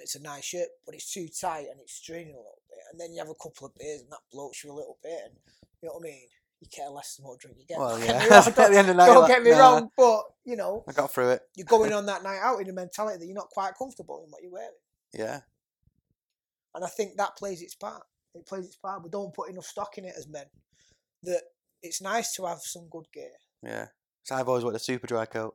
[0.03, 2.79] It's a nice shirt, but it's too tight and it's straining a little bit.
[2.91, 5.19] And then you have a couple of beers, and that bloats you a little bit.
[5.25, 5.35] And
[5.83, 6.27] you know what I mean?
[6.61, 7.79] You care less the more drink you get.
[7.79, 8.07] Well, yeah.
[8.07, 9.59] get wrong, At the end of the night, don't like, get me nah.
[9.59, 11.43] wrong, but you know, I got through it.
[11.55, 14.31] you're going on that night out in a mentality that you're not quite comfortable in
[14.31, 14.71] what you're wearing.
[15.13, 15.41] Yeah,
[16.75, 18.03] And I think that plays its part.
[18.35, 19.03] It plays its part.
[19.03, 20.45] We don't put enough stock in it as men.
[21.23, 21.43] That
[21.83, 23.31] it's nice to have some good gear.
[23.63, 23.87] yeah.
[24.25, 25.55] So I've always wanted a Superdry coat.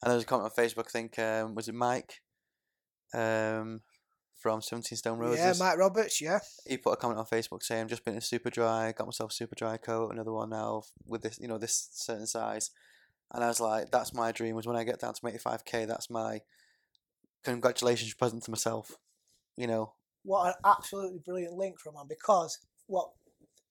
[0.00, 0.86] And there was a comment on Facebook.
[0.86, 2.20] I think um, was it Mike,
[3.14, 3.80] um,
[4.38, 5.58] from Seventeen Stone Roses.
[5.58, 6.20] Yeah, Mike Roberts.
[6.20, 9.34] Yeah, he put a comment on Facebook saying, "Just been in Superdry, got myself a
[9.34, 12.70] Superdry coat, another one now with this, you know, this certain size."
[13.32, 14.54] And I was like, "That's my dream.
[14.54, 16.40] Was when I get down to eighty five k, that's my
[17.44, 18.96] congratulations present to myself."
[19.56, 22.06] You know, what an absolutely brilliant link from man.
[22.08, 23.10] Because what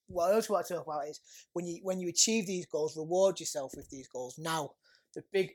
[0.08, 1.20] what else want to talk about is
[1.52, 4.38] when you when you achieve these goals, reward yourself with these goals.
[4.38, 4.70] Now,
[5.14, 5.52] the big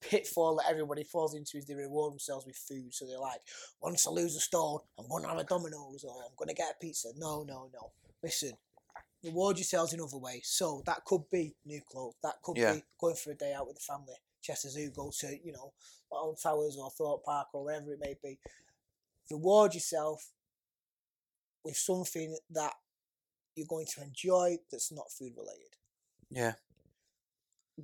[0.00, 2.94] pitfall that everybody falls into is they reward themselves with food.
[2.94, 3.40] So they're like,
[3.80, 6.54] once I lose a stone, I'm going to have a Domino's or I'm going to
[6.54, 7.08] get a pizza.
[7.16, 7.90] No, no, no.
[8.22, 8.52] Listen,
[9.24, 10.48] reward yourselves in other ways.
[10.48, 12.14] So that could be new clothes.
[12.22, 12.74] That could Yeah.
[12.74, 14.14] be going for a day out with the family.
[14.42, 15.72] Chester Zoo, go to, you know,
[16.10, 18.38] Alton Towers or Thorpe Park or wherever it may be.
[19.30, 20.30] Reward yourself
[21.64, 22.72] with something that
[23.54, 25.74] you're going to enjoy that's not food related.
[26.30, 26.52] yeah,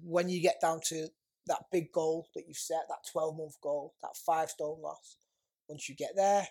[0.03, 1.09] When you get down to
[1.47, 5.17] that big goal that you've set, that 12 month goal, that five stone loss,
[5.69, 6.47] once you get there,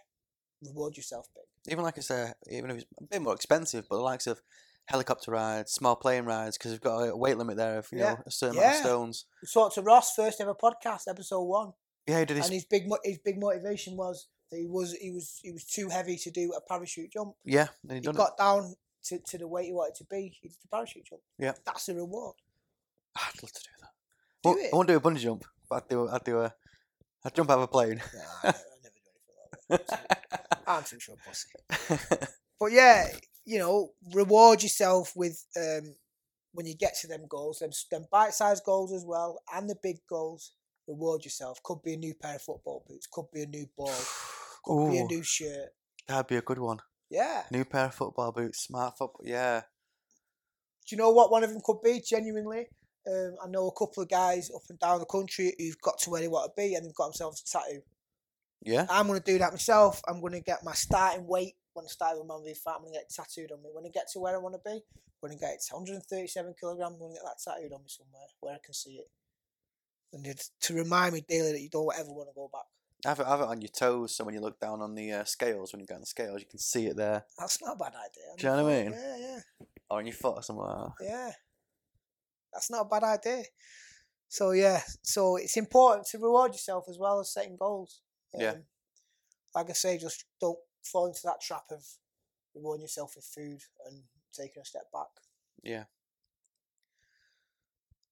[0.63, 1.71] reward yourself big.
[1.71, 4.41] even like I say, even if it's a bit more expensive, but the likes of
[4.85, 8.13] helicopter rides, small plane rides, because we've got a weight limit there of you Yeah.
[8.13, 9.25] know a certain amount of stones.
[9.41, 11.73] We talked to Ross, first ever podcast, episode one,
[12.07, 15.09] Yeah, he did his and his big his big motivation was that he was he
[15.11, 17.35] was he was too heavy to do a parachute jump.
[17.45, 18.75] yeah, and he He got down
[19.05, 20.37] to, to the weight he wanted to be.
[20.41, 21.21] He did the parachute jump.
[21.39, 21.53] Yeah.
[21.65, 22.35] that's the reward.
[23.15, 23.82] I'd love to do that.
[24.43, 24.69] Do it.
[24.73, 26.53] I won't do a bungee jump, but I'd do I'd do a
[27.25, 28.01] I'd jump out of a plane.
[28.13, 30.63] Nah, I, never, I do anything like that.
[30.67, 32.27] I'm too sure pussy.
[32.59, 33.07] But yeah,
[33.43, 35.95] you know, reward yourself with um,
[36.53, 39.97] when you get to them goals, them, them bite-sized goals as well, and the big
[40.07, 40.53] goals,
[40.87, 41.61] reward yourself.
[41.63, 43.91] Could be a new pair of football boots, could be a new ball,
[44.63, 45.73] could be a new shirt.
[46.07, 46.79] that'd be a good one.
[47.09, 47.43] Yeah.
[47.51, 49.25] New pair of football boots, smart football.
[49.25, 49.63] Yeah.
[50.87, 52.01] Do you know what one of them could be?
[52.05, 52.67] Genuinely,
[53.07, 56.09] um, I know a couple of guys up and down the country who've got to
[56.09, 57.81] where they want to be and they've got themselves a tattoo.
[58.61, 58.85] Yeah.
[58.89, 60.01] I'm going to do that myself.
[60.07, 62.75] I'm going to get my starting weight when I start with Man v Fat.
[62.75, 63.69] I'm going to get it tattooed on me.
[63.73, 65.75] When I get to where I want to be, I'm going to get it to
[65.75, 66.93] 137 kilograms.
[66.93, 69.09] I'm going to get that tattooed on me somewhere where I can see it.
[70.13, 72.65] And it's to remind me daily that you don't ever want to go back.
[73.05, 75.23] Have it, have it on your toes, so when you look down on the uh,
[75.25, 77.77] scales, when you go on the scales, you can see it there, That's not a
[77.77, 78.37] bad idea.
[78.37, 78.93] Do you know what I mean?
[78.93, 79.39] Yeah, yeah,
[79.89, 81.31] or on your foot or like yeah.
[82.53, 83.43] That's not a bad idea.
[84.29, 88.01] So yeah, so it's important to reward yourself as well as setting goals.
[88.33, 88.51] Yeah.
[88.51, 88.63] Um,
[89.55, 91.85] Like I say, just don't fall into that trap of
[92.55, 95.09] rewarding yourself with food and taking a step back.
[95.63, 95.83] Yeah.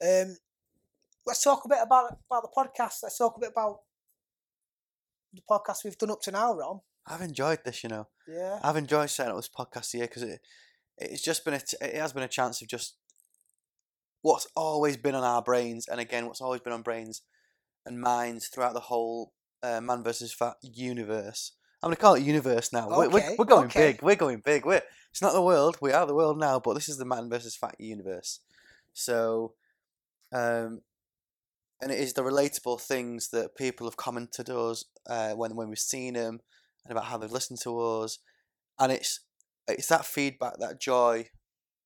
[0.04, 0.38] Um,
[1.26, 3.04] let's talk a bit about about the podcast.
[3.04, 3.82] Let's talk a bit about
[5.34, 6.82] the podcast we've done up to now, Ron.
[7.08, 8.08] I've enjoyed this, you know.
[8.28, 10.42] Yeah, I've enjoyed setting up this podcast here because it
[10.98, 12.96] it's just been a t- it has been a chance of just
[14.22, 17.22] what's always been on our brains, and again, what's always been on brains
[17.86, 21.54] and minds throughout the whole uh, man versus fat universe.
[21.84, 22.88] I'm gonna call it universe now.
[22.90, 23.94] We're, we're, we're going okay.
[23.94, 24.04] big.
[24.04, 24.66] We're going big.
[24.66, 25.78] We're it's not the world.
[25.82, 28.40] We are the world now, but this is the man versus fat universe.
[28.94, 29.54] So,
[30.32, 30.82] um,
[31.82, 35.70] and it is the relatable things that people have commented to us uh, when when
[35.70, 36.40] we've seen them
[36.86, 38.20] and about how they've listened to us,
[38.80, 39.22] and it's
[39.68, 41.28] it's that feedback, that joy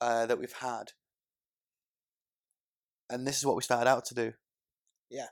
[0.02, 0.92] uh, that we've had,
[3.10, 4.34] and this is what we started out to do.
[5.10, 5.28] Yeah.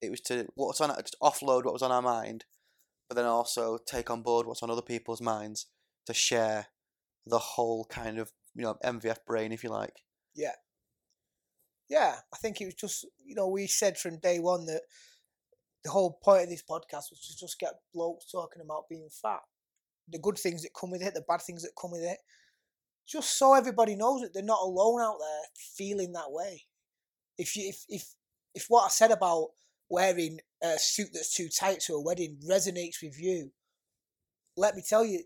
[0.00, 2.44] it was to what's on just offload what was on our mind,
[3.08, 5.66] but then also take on board what's on other people's minds
[6.06, 6.66] to share
[7.26, 10.02] the whole kind of you know MVF brain, if you like.
[10.34, 10.52] yeah.
[11.88, 14.82] Yeah, I think it was just you know we said from day one that
[15.84, 19.40] the whole point of this podcast was to just get blokes talking about being fat,
[20.08, 22.18] the good things that come with it, the bad things that come with it,
[23.06, 25.42] just so everybody knows that they're not alone out there
[25.76, 26.62] feeling that way.
[27.38, 28.14] If you if if
[28.54, 29.48] if what I said about
[29.88, 33.50] wearing a suit that's too tight to a wedding resonates with you,
[34.56, 35.22] let me tell you,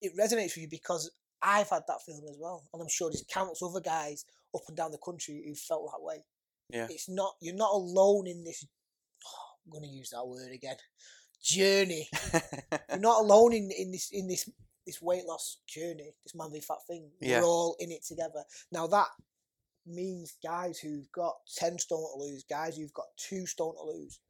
[0.00, 1.10] it resonates with you because
[1.42, 4.76] I've had that feeling as well, and I'm sure there's countless other guys up and
[4.76, 6.24] down the country who felt that way.
[6.70, 6.86] Yeah.
[6.90, 8.64] It's not you're not alone in this.
[9.66, 10.76] I'm going to use that word again.
[11.42, 12.08] Journey.
[12.90, 14.48] You're not alone in, in this in this
[14.86, 17.10] this weight loss journey, this man v fat thing.
[17.20, 17.40] Yeah.
[17.40, 18.44] We're all in it together.
[18.72, 19.08] Now that
[19.86, 24.20] means guys who've got ten stone to lose, guys who've got two stone to lose.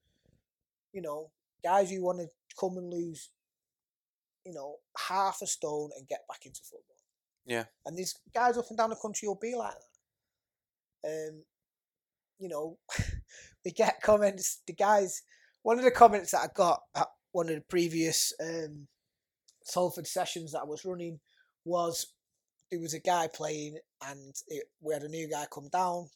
[0.92, 1.30] You know,
[1.62, 3.30] guys who want to come and lose,
[4.44, 4.76] you know,
[5.08, 6.96] half a stone and get back into football.
[7.46, 7.64] Yeah.
[7.84, 9.74] And these guys up and down the country will be like
[11.02, 11.10] that.
[11.10, 11.42] Um,
[12.38, 12.78] you know,
[13.64, 14.62] we get comments.
[14.66, 15.22] The guys,
[15.62, 18.86] one of the comments that I got at one of the previous um,
[19.64, 21.20] Salford sessions that I was running
[21.64, 22.12] was
[22.74, 26.08] there was a guy playing and it, we had a new guy come down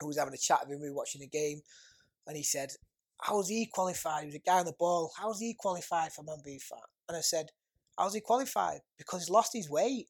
[0.00, 0.82] who was having a chat with him.
[0.82, 1.60] We were watching the game
[2.26, 2.70] and he said,
[3.22, 4.22] How's he qualified?
[4.22, 5.12] He was a guy on the ball.
[5.16, 6.78] How's he qualified for Man v Fat?
[7.08, 7.46] And I said,
[7.96, 8.80] How's he qualified?
[8.98, 10.08] Because he's lost his weight.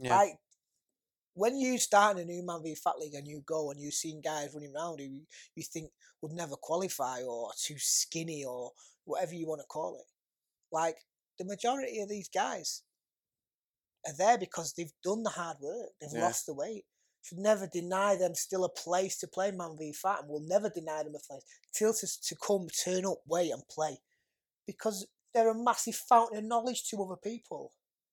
[0.00, 0.34] yeah, Like
[1.34, 3.94] when you start in a new Man v Fat League and you go and you've
[3.94, 5.22] seen guys running around who
[5.56, 5.90] you think
[6.22, 8.70] would never qualify or are too skinny or
[9.04, 10.06] whatever you want to call it,
[10.70, 10.96] like
[11.40, 12.82] the majority of these guys
[14.06, 16.22] are there because they've done the hard work, they've Yeah.
[16.22, 16.84] lost the weight.
[17.22, 20.68] Should never deny them still a place to play Man v Fat, and we'll never
[20.68, 23.98] deny them a place till to, to come, turn up, wait, and play,
[24.66, 27.72] because they're a massive fountain of knowledge to other people.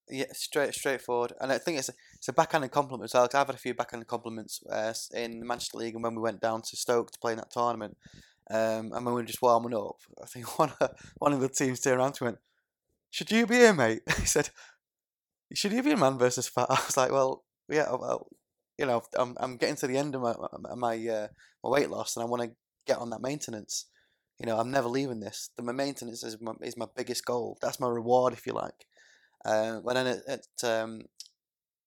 [0.09, 1.33] yeah, straight straightforward.
[1.39, 3.27] And I think it's a, it's a backhanded compliment as well.
[3.27, 6.21] Cause I've had a few backhanded compliments uh, in the Manchester League and when we
[6.21, 7.95] went down to Stoke to play in that tournament.
[8.49, 11.47] Um, and when we were just warming up, I think one of, one of the
[11.49, 12.41] teams turned around to me and went,
[13.11, 14.49] "Should you be here, mate?" he said,
[15.53, 18.27] "Should you be a man versus fat?" I was like, "Well, yeah, well,
[18.77, 21.27] you know, I'm I'm getting to the end of my my my, uh,
[21.63, 22.51] my weight loss, and I want to
[22.87, 23.87] get on that maintenance.
[24.39, 25.49] You know, I'm never leaving this.
[25.55, 27.57] The my maintenance is my is my biggest goal.
[27.61, 28.85] That's my reward, if you like.
[29.45, 31.01] Uh, but then at, at um,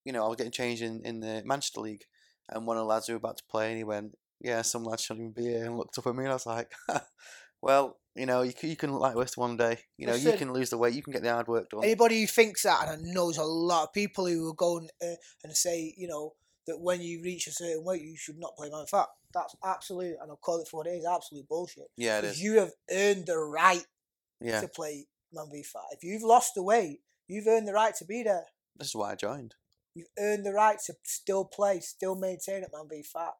[0.05, 2.05] you know, I was getting changed in, in the Manchester League,
[2.49, 4.85] and one of the lads who were about to play, and he went, "Yeah, some
[4.85, 6.73] lads shouldn't even be here," and looked up at me, and I was like,
[7.65, 9.79] "Well, you know, you can, you can look like this one day.
[9.97, 12.21] You know, you can lose the weight, you can get the hard work done." Anybody
[12.21, 14.91] who thinks that, and I know there's a lot of people who will go and,
[15.03, 16.35] uh, and say, you know,
[16.67, 19.07] that when you reach a certain weight, you should not play man fat.
[19.33, 21.91] That's absolute, and I'll call it for what it is, absolute bullshit.
[21.97, 23.87] Yeah, it Because you have earned the right
[24.41, 25.83] Yeah, to play man v fat.
[25.93, 28.47] If you've lost the weight, you've earned the right to be there.
[28.77, 29.55] this is why I joined.
[29.95, 33.35] You've earned the right to still play, still maintain at Man v Fat.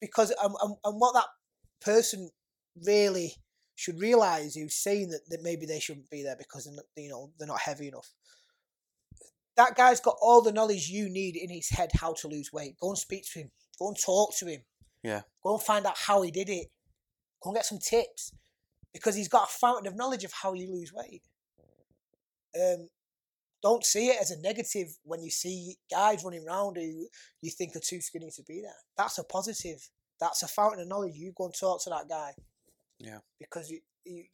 [0.00, 1.26] Because um, um, and what that
[1.80, 2.30] person
[2.86, 3.34] really
[3.76, 7.10] should realise who's saying that, that maybe they shouldn't be there because they're not, you
[7.10, 8.10] know they're not heavy enough.
[9.56, 12.76] That guy's got all the knowledge you need in his head how to lose weight.
[12.80, 13.50] Go and speak to him.
[13.78, 14.62] Go and talk to him.
[15.02, 15.22] Yeah.
[15.42, 16.68] Go and find out how he did it.
[17.42, 18.32] Go and get some tips
[18.92, 21.22] because he's got a fountain of knowledge of how you lose weight.
[22.58, 22.88] Um,
[23.62, 27.06] don't see it as a negative when you see guys running around who
[27.40, 28.76] you think are too skinny to be there.
[28.96, 29.88] That's a positive.
[30.20, 31.14] That's a fountain of knowledge.
[31.14, 32.32] You go and talk to that guy.
[32.98, 33.18] Yeah.
[33.38, 34.24] Because you, you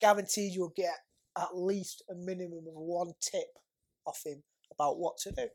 [0.00, 0.94] guaranteed you'll get
[1.38, 3.58] at least a minimum of one tip
[4.06, 5.48] off him about what to do.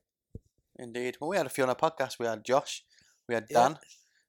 [0.78, 1.18] Indeed.
[1.20, 2.20] Well, we had a few on our podcast.
[2.20, 2.84] We had Josh,
[3.28, 3.70] we had Yeah.
[3.70, 3.80] Dan,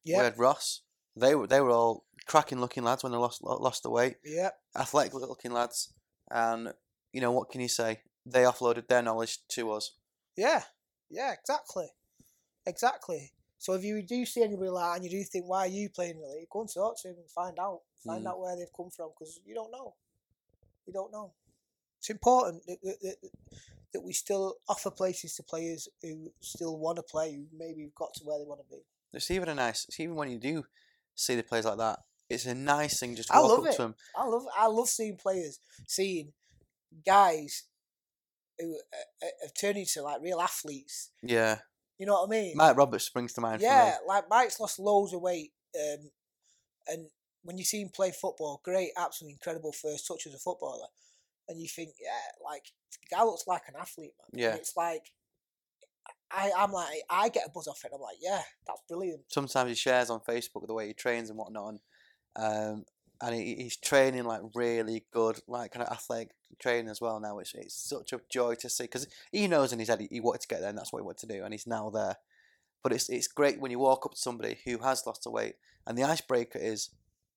[0.04, 0.82] we had Ross.
[1.16, 4.16] They were they were all cracking looking lads when they lost lost the weight.
[4.24, 4.50] Yeah.
[4.76, 5.92] Athletic looking lads,
[6.30, 6.72] and
[7.12, 8.02] you know what can you say?
[8.26, 9.92] They offloaded their knowledge to us.
[10.36, 10.62] Yeah,
[11.10, 11.86] yeah, exactly,
[12.66, 13.32] exactly.
[13.66, 15.88] So if you do see anybody like that and you do think, why are you
[15.88, 16.48] playing in the league?
[16.48, 18.28] Go and talk to him and find out, find Mm.
[18.28, 19.96] out where they've come from because you don't know.
[20.86, 21.32] You don't know.
[21.98, 23.16] It's important that, that, that,
[23.92, 27.94] that we still offer places to players who still want to play, who maybe have
[27.96, 28.82] got to where they want to be.
[29.12, 29.84] It's even a nice.
[29.88, 30.64] It's even when you do
[31.16, 31.98] see the players like that,
[32.30, 33.72] it's a nice thing just to I walk love up it.
[33.78, 33.94] to them.
[34.16, 36.34] I love, I love seeing players, seeing
[37.04, 37.64] guys
[38.60, 41.10] who uh, uh, have turned into like real athletes.
[41.20, 41.58] Yeah,
[41.98, 42.56] You know what I mean?
[42.56, 43.62] Mike Roberts springs to mind.
[43.62, 44.08] Yeah, for me.
[44.08, 46.10] like Mike's lost loads of weight, um,
[46.88, 47.06] and
[47.42, 50.88] when you see him play football, great, absolutely incredible first touch as a footballer,
[51.48, 54.40] and you think, yeah, like the guy looks like an athlete, man.
[54.40, 54.50] Yeah.
[54.50, 55.12] And it's like,
[56.30, 57.92] I, I'm like, I get a buzz off it.
[57.94, 59.22] I'm like, yeah, that's brilliant.
[59.28, 61.80] Sometimes he shares on Facebook the way he trains and whatnot, and
[62.36, 62.84] um,
[63.22, 67.38] and he, he's training like really good, like kind of athletic training as well now.
[67.38, 70.20] It's it's such a joy to see because he knows in his head he, he
[70.20, 72.16] wanted to get there and that's what he wanted to do, and he's now there.
[72.82, 75.56] But it's it's great when you walk up to somebody who has lost the weight,
[75.86, 76.90] and the icebreaker is,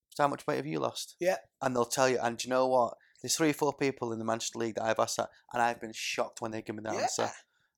[0.09, 1.37] "So how much weight have you lost?" Yeah.
[1.61, 2.19] and they'll tell you.
[2.21, 2.95] And you know what?
[3.21, 5.81] There's three or four people in the Manchester League that I've asked that, and I've
[5.81, 7.29] been shocked when they give me the yeah, answer.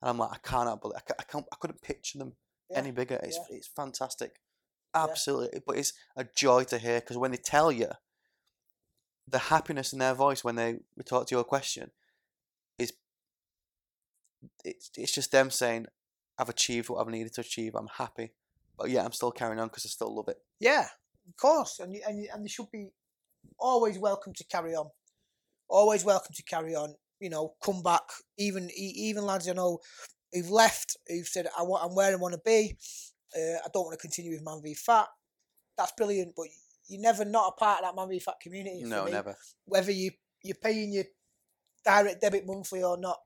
[0.01, 2.33] And I'm like, I cannot believe, I, ca- I can't, I couldn't picture them
[2.69, 3.19] Yeah, any bigger.
[3.23, 3.57] It's yeah.
[3.57, 4.39] it's fantastic,
[4.93, 5.61] absolutely.
[5.65, 7.87] But it's a joy to hear because when they tell you,
[9.31, 11.91] the happiness in their voice when they talk to your question,
[12.77, 12.93] is
[14.63, 15.87] it's it's just them saying,
[16.37, 17.75] I've achieved what I've needed to achieve.
[17.75, 18.31] I'm happy,
[18.77, 20.37] but yeah, I'm still carrying on because I still love it.
[20.59, 20.87] yeah,
[21.27, 22.89] of course, and you- and and they should be
[23.59, 24.89] always welcome to carry on.
[25.69, 26.95] Always welcome to carry on.
[27.19, 28.01] You know, come back.
[28.37, 29.79] Even even lads I know
[30.33, 32.75] who've left, who've said, I want, I'm where I want to be.
[33.35, 35.07] Uh, I don't want to continue with Man v Fat.
[35.77, 36.47] That's brilliant, but
[36.91, 38.83] you're never not a part of that Man v Fat community.
[38.83, 39.11] No, me.
[39.11, 39.35] never.
[39.65, 40.11] Whether you
[40.43, 41.05] you're paying your
[41.85, 43.17] direct debit monthly or not,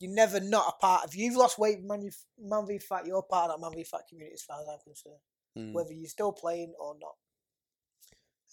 [0.00, 1.06] you're never not a part.
[1.06, 2.08] If you've lost weight, Man,
[2.38, 4.78] Man v Fat, you're part of that Man v Fat community as far as I'm
[4.84, 5.20] concerned
[5.56, 5.72] Mm.
[5.72, 7.16] whether you're still playing or not.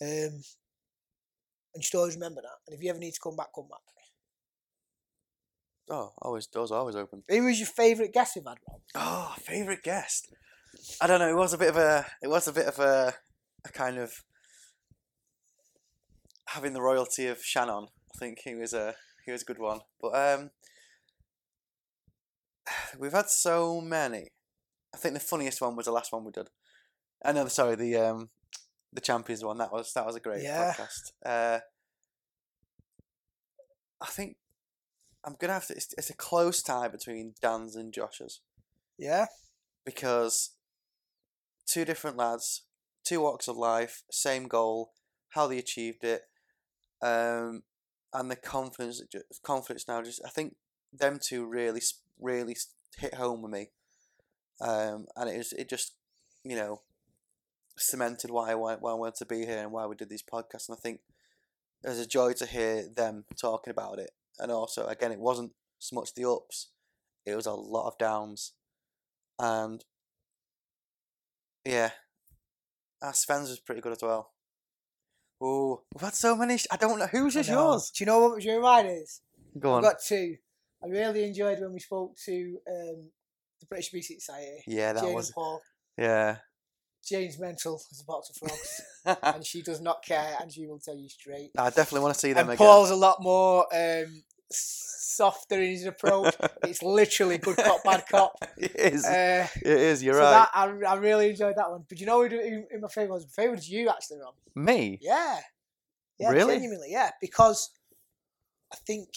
[0.02, 0.42] Um,
[1.74, 2.58] and you should always remember that.
[2.66, 3.80] And if you ever need to come back, come back.
[5.90, 7.24] Oh, always doors always open.
[7.30, 8.82] Who was your favourite guest you've had, Rob?
[8.96, 10.34] Oh, favorite guest.
[11.00, 11.30] I don't know.
[11.30, 12.06] It was a bit of a.
[12.24, 13.14] It was a bit of a,
[13.66, 14.12] a kind of
[16.48, 17.88] having the royalty of Shannon.
[18.14, 19.82] I think he was a he was a good one.
[20.02, 20.52] But um,
[23.00, 24.30] we've had so many.
[24.94, 26.50] I think the funniest one was the last one we did.
[27.24, 27.48] I know.
[27.48, 28.30] Sorry, the um,
[28.94, 29.58] the champions one.
[29.58, 30.74] That was that was a great Yeah.
[30.74, 31.12] podcast.
[31.26, 31.60] Uh,
[34.02, 34.38] I think
[35.24, 35.74] I'm gonna have to.
[35.76, 38.42] It's, it's a close tie between Dan's and Josh's
[38.98, 39.26] Yeah,
[39.86, 40.52] because
[41.66, 42.64] two different lads,
[43.04, 44.92] two walks of life, same goal,
[45.30, 46.22] how they achieved it,
[47.06, 47.62] um,
[48.14, 49.02] and the confidence,
[49.44, 50.02] confidence now.
[50.02, 50.56] Just I think
[50.92, 51.82] them two really,
[52.20, 52.56] really
[52.98, 53.70] hit home with me,
[54.60, 55.94] um, and it was it just
[56.44, 56.82] you know
[57.78, 60.68] cemented why I why I wanted to be here and why we did these podcasts.
[60.68, 61.02] And I think
[61.84, 65.52] it was a joy to hear them talking about it, and also again it wasn't
[65.78, 66.70] so much the ups,
[67.26, 68.54] it was a lot of downs,
[69.38, 69.84] and
[71.64, 71.92] yeah,
[73.02, 74.35] uh, Sven's was pretty good as well.
[75.42, 76.58] Oh, we've had so many.
[76.58, 77.92] Sh- I don't know whose is yours.
[77.96, 79.22] Do you know what your mine is?
[79.60, 79.86] Go on.
[79.86, 80.36] I've got two.
[80.84, 83.12] I really enjoyed when we spoke to um,
[83.60, 84.64] the British Obesity Society.
[84.68, 85.62] yeah, that Jane was and Paul.
[85.98, 86.38] yeah.
[87.08, 88.82] Jane's mental as a box of frogs,
[89.36, 91.52] and she does not care, and she will tell you straight.
[91.58, 92.66] I definitely want to see them And again.
[92.66, 96.36] Paul's a lot more um, softer in his approach.
[96.64, 98.38] it's literally good cop, bad cop.
[98.58, 99.06] it is.
[99.06, 100.04] Uh, it is.
[100.04, 100.32] You're so right.
[100.32, 101.86] that I, I really enjoyed that one.
[101.88, 103.24] But you know who, who, who my favourite was?
[103.26, 104.34] My favourite was you actually, Ron.
[104.66, 105.00] Me.
[105.02, 105.40] Yeah.
[106.18, 106.56] Yeah, Really?
[106.56, 107.12] genuinely, yeah.
[107.20, 107.72] Because
[108.72, 109.10] I think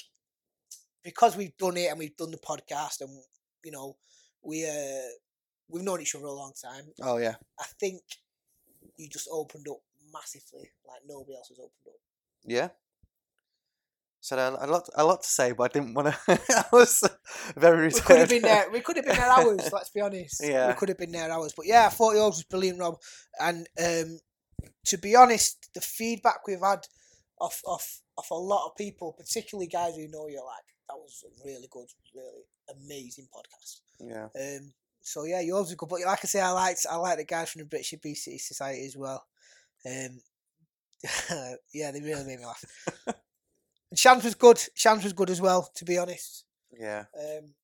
[1.05, 3.11] because we've done it and we've done the podcast and
[3.65, 3.97] you know,
[4.43, 5.09] we uh,
[5.69, 6.85] we've known each other a long time.
[7.03, 8.01] oh yeah, I think
[8.97, 9.79] you just opened up
[10.13, 12.01] massively, like nobody else has opened up.
[12.45, 12.69] yeah.
[14.21, 16.41] So I had a lot, a lot to say, but I didn't want to.
[16.51, 17.03] I was
[17.57, 18.71] very We could have been there.
[18.71, 19.69] We could have been there hours.
[19.73, 20.41] Let's be honest.
[20.45, 20.69] Yeah.
[20.69, 21.55] we could have been there hours.
[21.57, 22.97] But yeah, I thought yours was brilliant, Rob.
[23.41, 24.19] And um,
[24.87, 26.81] to be honest, the feedback we've had
[27.41, 31.25] off off off a lot of people, particularly guys who know you, like that was
[31.25, 32.45] a really good, really
[32.75, 33.81] amazing podcast.
[34.01, 35.89] Yeah, Um, so yeah, yours was good.
[35.89, 38.85] But like I say, I liked I like the guys from the British Obesity Society
[38.85, 39.25] as well.
[39.87, 40.21] Um,
[41.73, 42.65] yeah, they really made me laugh.
[43.91, 44.61] And Shans was good.
[44.75, 46.45] Shans was good as well, to be honest.
[46.79, 47.05] yeah.
[47.19, 47.55] Um,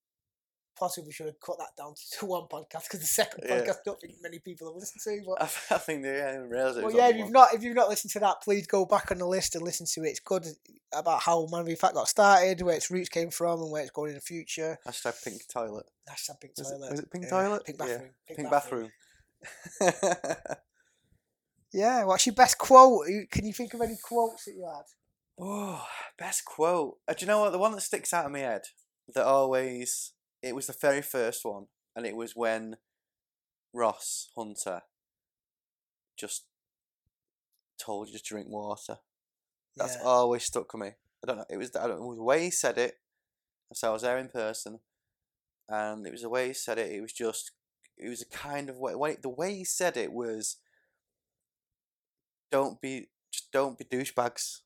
[0.76, 3.60] possibly should have cut that down to one podcast because the second Yeah.
[3.60, 5.22] podcast I don't think many people have listened to.
[5.24, 6.82] But I, think they yeah, realise it.
[6.84, 7.32] well, yeah, if you've one.
[7.32, 9.86] not if you've not listened to that, please go back on the list and listen
[9.94, 10.10] to it.
[10.10, 10.44] It's good
[10.92, 13.92] about how Man v Fat got started, where its roots came from, and where it's
[13.92, 14.76] going in the future.
[14.86, 15.86] Hashtag pink toilet.
[16.10, 16.90] Hashtag pink Was it- toilet.
[16.90, 17.64] was it pink yeah, toilet?
[17.64, 18.10] Pink bathroom.
[18.36, 18.90] Pink bathroom.
[21.72, 22.04] Yeah.
[22.04, 23.06] What's your best quote?
[23.30, 24.84] Can you think of any quotes that you had?
[25.38, 25.86] Oh,
[26.18, 26.98] best quote.
[27.08, 27.52] Uh, do you know what?
[27.52, 28.62] The one that sticks out of my head
[29.14, 30.12] that always.
[30.42, 32.76] It was the very first one, and it was when
[33.72, 34.82] Ross Hunter
[36.18, 36.44] just
[37.78, 38.98] told you to drink water.
[39.76, 40.02] That's Yeah.
[40.02, 40.88] always stuck with me.
[41.22, 41.46] I don't know.
[41.48, 43.00] It was I don't it was the way he said it.
[43.72, 44.80] So I was there in person,
[45.68, 46.92] and it was the way he said it.
[46.92, 47.52] It was just
[47.96, 48.94] it was a kind of way.
[48.94, 50.58] way the way he said it was.
[52.50, 54.60] Don't be just don't be douchebags.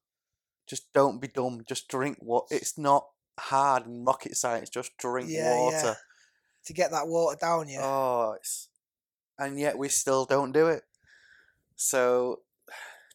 [0.69, 1.63] Just don't be dumb.
[1.67, 2.47] Just drink what.
[2.51, 3.07] It's not
[3.39, 4.69] hard and rocket science.
[4.69, 5.77] Just drink Yeah, water.
[5.77, 5.95] yeah.
[6.67, 7.81] To get that water down, yeah.
[7.83, 8.69] Oh, it's
[9.39, 10.83] and yet we still don't do it.
[11.77, 12.41] So,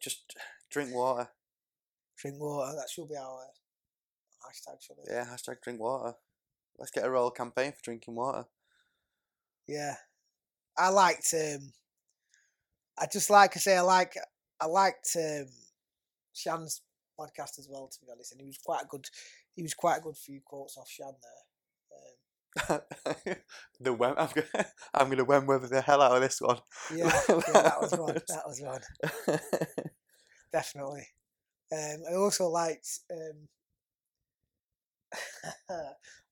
[0.01, 0.35] just
[0.71, 1.29] drink water.
[2.17, 2.73] Drink water.
[2.75, 3.45] That should be our
[4.41, 4.81] hashtag.
[4.81, 5.09] Should it?
[5.11, 6.15] Yeah, hashtag drink water.
[6.79, 8.45] Let's get a royal campaign for drinking water.
[9.67, 9.95] Yeah,
[10.77, 11.33] I liked.
[11.33, 11.73] Um,
[12.97, 14.15] I just like I say, I like.
[14.59, 15.47] I liked um,
[16.33, 16.81] Shan's
[17.19, 17.87] podcast as well.
[17.87, 19.05] To be honest, and he was quite a good.
[19.55, 21.43] He was quite a good few quotes off Shan there.
[22.69, 23.35] Um,
[23.79, 26.59] the Wem- I'm gonna, I'm gonna the hell out of this one.
[26.93, 28.13] yeah, yeah, that was one.
[28.13, 28.81] That was one.
[30.51, 31.07] Definitely.
[31.71, 32.87] Um, I also liked.
[33.11, 33.47] Um,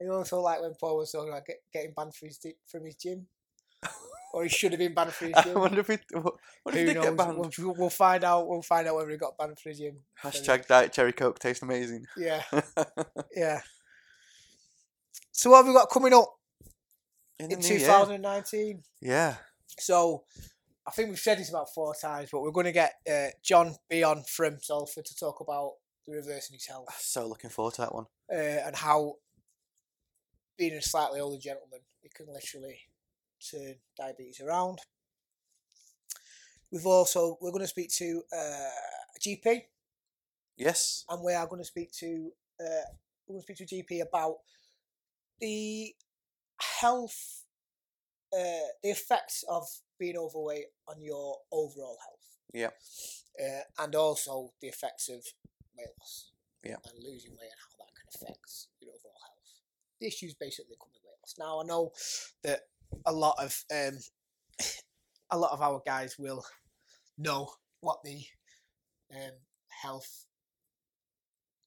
[0.01, 2.95] I also like when Paul was talking about get, getting banned from his, from his
[2.95, 3.27] gym,
[4.33, 6.93] or he should have been banned from his I wonder if he, what, what Who
[6.93, 7.03] knows?
[7.05, 7.37] get banned?
[7.37, 8.47] We'll, we'll find out.
[8.47, 9.97] We'll find out whether he got banned from the gym.
[10.23, 12.05] Hashtag diet cherry coke tastes amazing.
[12.17, 12.43] Yeah,
[13.35, 13.61] yeah.
[15.31, 16.29] So what have we got coming up
[17.39, 17.79] In in new year.
[17.79, 18.83] 2019?
[19.01, 19.35] Yeah.
[19.79, 20.23] So
[20.87, 23.75] I think we've said this about four times, but we're going to get uh, John
[23.89, 25.73] Beon from Salford to talk about
[26.05, 28.05] the reversing his health So looking forward to that one.
[28.31, 29.15] uh, and how
[30.57, 32.79] being a slightly older gentleman, he can literally
[33.49, 34.79] turn diabetes around.
[36.71, 38.69] We've also we're going to speak to uh,
[39.15, 39.61] a GP,
[40.57, 41.03] Yes.
[41.09, 42.85] and we are going to speak to uh,
[43.27, 44.35] we're going to speak to a GP about
[45.39, 45.93] the
[46.79, 47.43] health,
[48.33, 49.63] uh, the effects of
[49.99, 52.37] being overweight on your overall health.
[52.53, 52.69] Yeah.
[53.39, 55.25] Uh, and also the effects of
[55.77, 56.31] weight loss.
[56.63, 56.75] Yeah.
[56.85, 59.61] And losing weight and how that can affect your overall health.
[59.99, 61.35] The issues basically come with weight loss.
[61.39, 61.91] Now I know
[62.43, 62.61] that
[63.05, 63.97] a lot of um,
[65.31, 66.43] a lot of our guys will
[67.17, 67.49] know
[67.81, 68.23] what the
[69.13, 69.31] um,
[69.81, 70.25] health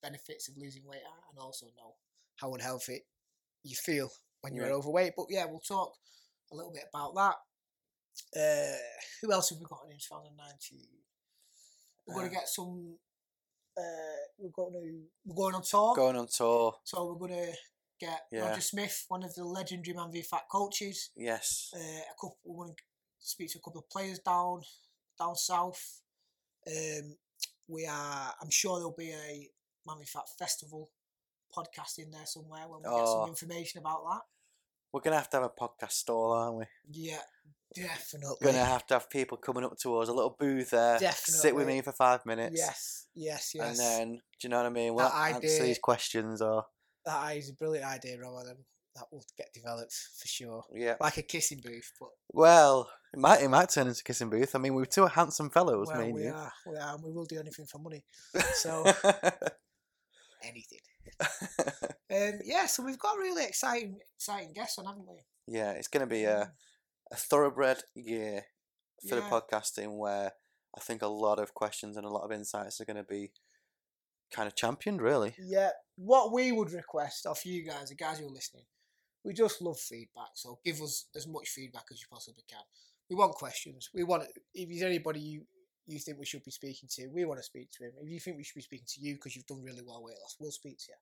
[0.02, 1.94] benefits of losing weight are and also know
[2.36, 3.04] how unhealthy
[3.62, 4.10] you feel
[4.42, 4.74] when you're Yeah.
[4.74, 5.14] overweight.
[5.16, 5.96] But yeah, we'll talk
[6.52, 7.36] a little bit about that.
[8.38, 8.76] Uh,
[9.22, 10.86] who else have we got in 2019?
[12.06, 12.98] We're going Uh, to get some.
[13.76, 13.82] Uh,
[14.38, 15.94] we're going to we're going on tour.
[15.96, 16.78] Going on tour.
[16.84, 17.56] So we're going to
[18.00, 18.48] get Yeah.
[18.48, 21.10] Roger Smith, one of the legendary Man v Fat coaches.
[21.16, 21.70] Yes.
[21.74, 22.38] Uh, a couple.
[22.44, 22.82] We're going to
[23.20, 24.62] speak to a couple of players down
[25.18, 26.00] down south.
[26.66, 27.16] Um,
[27.68, 28.34] we are.
[28.40, 29.48] I'm sure there'll be a
[29.86, 30.90] Man v Fat festival
[31.56, 33.20] podcast in there somewhere when we get Oh.
[33.22, 34.22] some information about that.
[34.92, 36.64] We're gonna have to have a podcast stall, aren't we?
[36.90, 37.20] Yeah,
[37.74, 38.36] definitely.
[38.40, 40.98] We're gonna have to have people coming up to us, a little booth there.
[41.12, 42.56] Sit with me for five minutes.
[42.56, 43.66] Yes, yes, yes.
[43.68, 44.94] And then, do you know what I mean?
[44.94, 46.66] We'll That answer idea- these questions or
[47.06, 48.46] that is a brilliant idea, Rob.
[48.46, 48.58] and
[48.96, 50.62] That will get developed for sure.
[50.72, 50.94] yeah.
[51.00, 54.54] Like a kissing booth, but Well, it might it might turn into a kissing booth.
[54.54, 56.32] I mean, we're two handsome fellows, well, we you.
[56.32, 58.04] are, we are, and we will do anything for money.
[58.54, 58.84] So
[60.42, 60.78] anything.
[62.14, 65.16] Um, yeah, so we've got a really exciting, exciting guests on, haven't we?
[65.48, 66.52] yeah, it's gonna be a
[67.10, 68.44] a thoroughbred year
[69.08, 70.32] for the podcasting where
[70.76, 73.32] I think a lot of questions and a lot of insights are gonna be
[74.30, 75.34] kind of championed, really.
[75.38, 75.70] Yeah.
[75.96, 78.64] What we would request of you guys, the guys who are listening,
[79.24, 82.60] We just love feedback, so give us as much feedback as you possibly can.
[83.08, 83.88] We want questions.
[83.94, 85.46] We want if there's anybody you
[85.86, 87.92] you think we should be speaking to, we want to speak to him.
[88.02, 90.16] If you think we should be speaking to you because you've done really well weight
[90.22, 90.94] loss, we'll speak to you.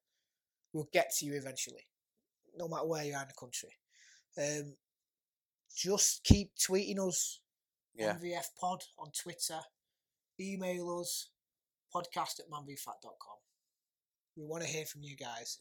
[0.73, 1.87] We'll get to you eventually,
[2.57, 3.71] no matter where you are in the country.
[4.37, 4.75] Um,
[5.77, 7.41] just keep tweeting us
[7.95, 8.15] Yeah.
[8.15, 9.61] MVF Pod on Twitter.
[10.41, 11.29] Email us
[11.95, 13.39] podcast at manvfat.com.
[14.37, 15.59] We want to hear from you guys.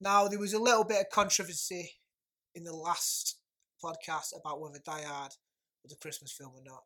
[0.00, 1.92] Now, there was a little bit of controversy
[2.54, 3.38] in the last
[3.82, 5.32] podcast about whether Die Hard
[5.82, 6.82] was a Christmas film or not.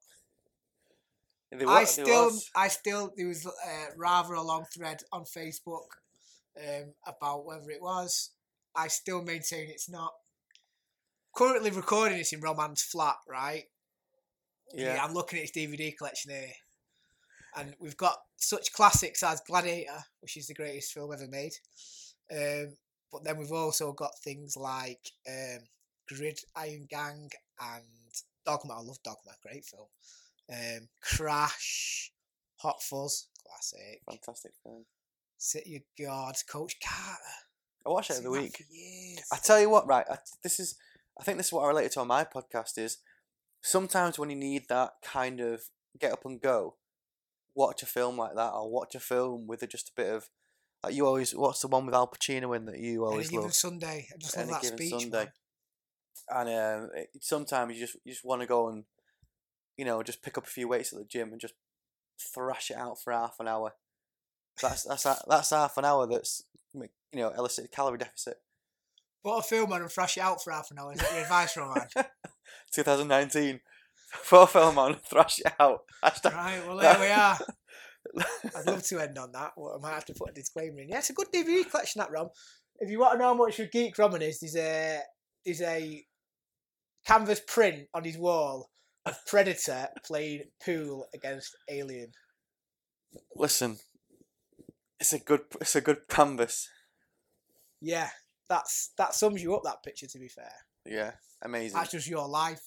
[1.52, 2.30] There I still.
[2.54, 3.50] I still, there was uh,
[3.96, 5.88] rather a long thread on Facebook
[6.58, 8.30] um, about whether it was.
[8.76, 10.12] I still maintain it's not.
[11.34, 13.64] Currently recording this in Roman's flat, right?
[14.72, 15.02] Yeah.
[15.02, 16.52] I'm looking at his DVD collection here,
[17.56, 21.52] and we've got such classics as Gladiator, which is the greatest film ever made.
[22.32, 22.76] Um,
[23.12, 25.60] but then we've also got things like um,
[26.08, 27.30] Grid Iron Gang
[27.60, 27.84] and
[28.46, 28.74] Dogma.
[28.74, 29.88] I love Dogma, great film.
[30.52, 32.12] Um, Crash,
[32.56, 34.00] Hot Fuzz, classic.
[34.08, 34.84] Fantastic film.
[35.38, 37.20] City of God, Coach Carter.
[37.86, 38.62] I watched it every week.
[39.32, 40.04] I tell you what, right?
[40.10, 40.76] I, this is.
[41.18, 42.78] I think this is what I related to on my podcast.
[42.78, 42.98] Is
[43.62, 45.62] sometimes when you need that kind of
[45.98, 46.76] get up and go,
[47.54, 50.28] watch a film like that, or watch a film with a, just a bit of.
[50.82, 53.44] Like you always, what's the one with Al Pacino in that you Any always given
[53.44, 53.54] love?
[53.54, 54.06] Sunday.
[54.12, 54.90] I just love Any that Given speech.
[55.02, 55.28] Sunday.
[56.30, 56.46] man.
[56.48, 56.48] And
[56.84, 58.84] um, it, sometimes you just you just want to go and,
[59.76, 61.52] you know, just pick up a few weights at the gym and just
[62.34, 63.74] thrash it out for half an hour.
[64.62, 66.06] That's that's ha- that's half an hour.
[66.06, 66.44] That's
[66.74, 68.36] you know elicited calorie deficit.
[69.22, 70.92] Put a film and thrash it out for half an hour.
[70.94, 71.88] Is that your advice, Roman?
[72.72, 73.60] 2019.
[74.32, 75.80] A film on, thrash it out.
[76.04, 77.38] Hashtag- right, well, there we are.
[78.56, 79.52] I'd love to end on that.
[79.56, 80.88] Well, I might have to put a disclaimer in.
[80.88, 82.28] Yeah, it's a good DVD collection, that Rom.
[82.78, 85.00] If you want to know how much a geek Roman is, there's a
[85.44, 86.04] there's a
[87.06, 88.70] canvas print on his wall
[89.06, 92.12] of Predator playing pool against Alien.
[93.36, 93.78] Listen,
[94.98, 96.68] it's a good it's a good canvas.
[97.82, 98.08] Yeah,
[98.48, 99.62] that's that sums you up.
[99.64, 100.52] That picture, to be fair,
[100.86, 101.76] Yeah, amazing.
[101.78, 102.62] that's just your life.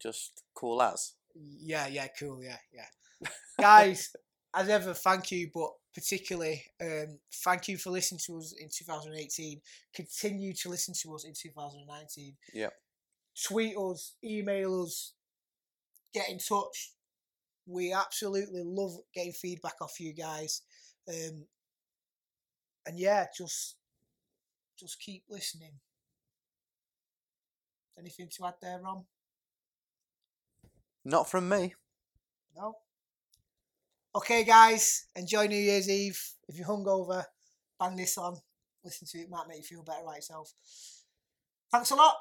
[0.00, 1.14] Just cool as.
[1.34, 2.42] Yeah, yeah, cool.
[2.42, 3.28] Yeah, yeah.
[3.60, 4.14] Guys,
[4.54, 9.60] as ever, thank you, but particularly um, thank you for listening to us in 2018.
[9.94, 12.36] Continue to listen to us in 2019.
[12.54, 12.68] Yeah.
[13.46, 15.12] Tweet us, email us,
[16.14, 16.92] get in touch.
[17.66, 20.62] We absolutely love getting feedback off you guys.
[21.08, 21.46] Um,
[22.86, 23.76] and yeah, just
[24.78, 25.72] just keep listening.
[27.98, 29.04] Anything to add there, Ron?
[31.08, 31.74] Not from me.
[32.54, 32.74] No.
[34.14, 36.22] Okay, guys, enjoy New Year's Eve.
[36.46, 37.24] If you're hungover,
[37.80, 38.36] bang this on.
[38.84, 40.52] Listen to it, might make you feel better about yourself.
[41.72, 42.14] Thanks a lot.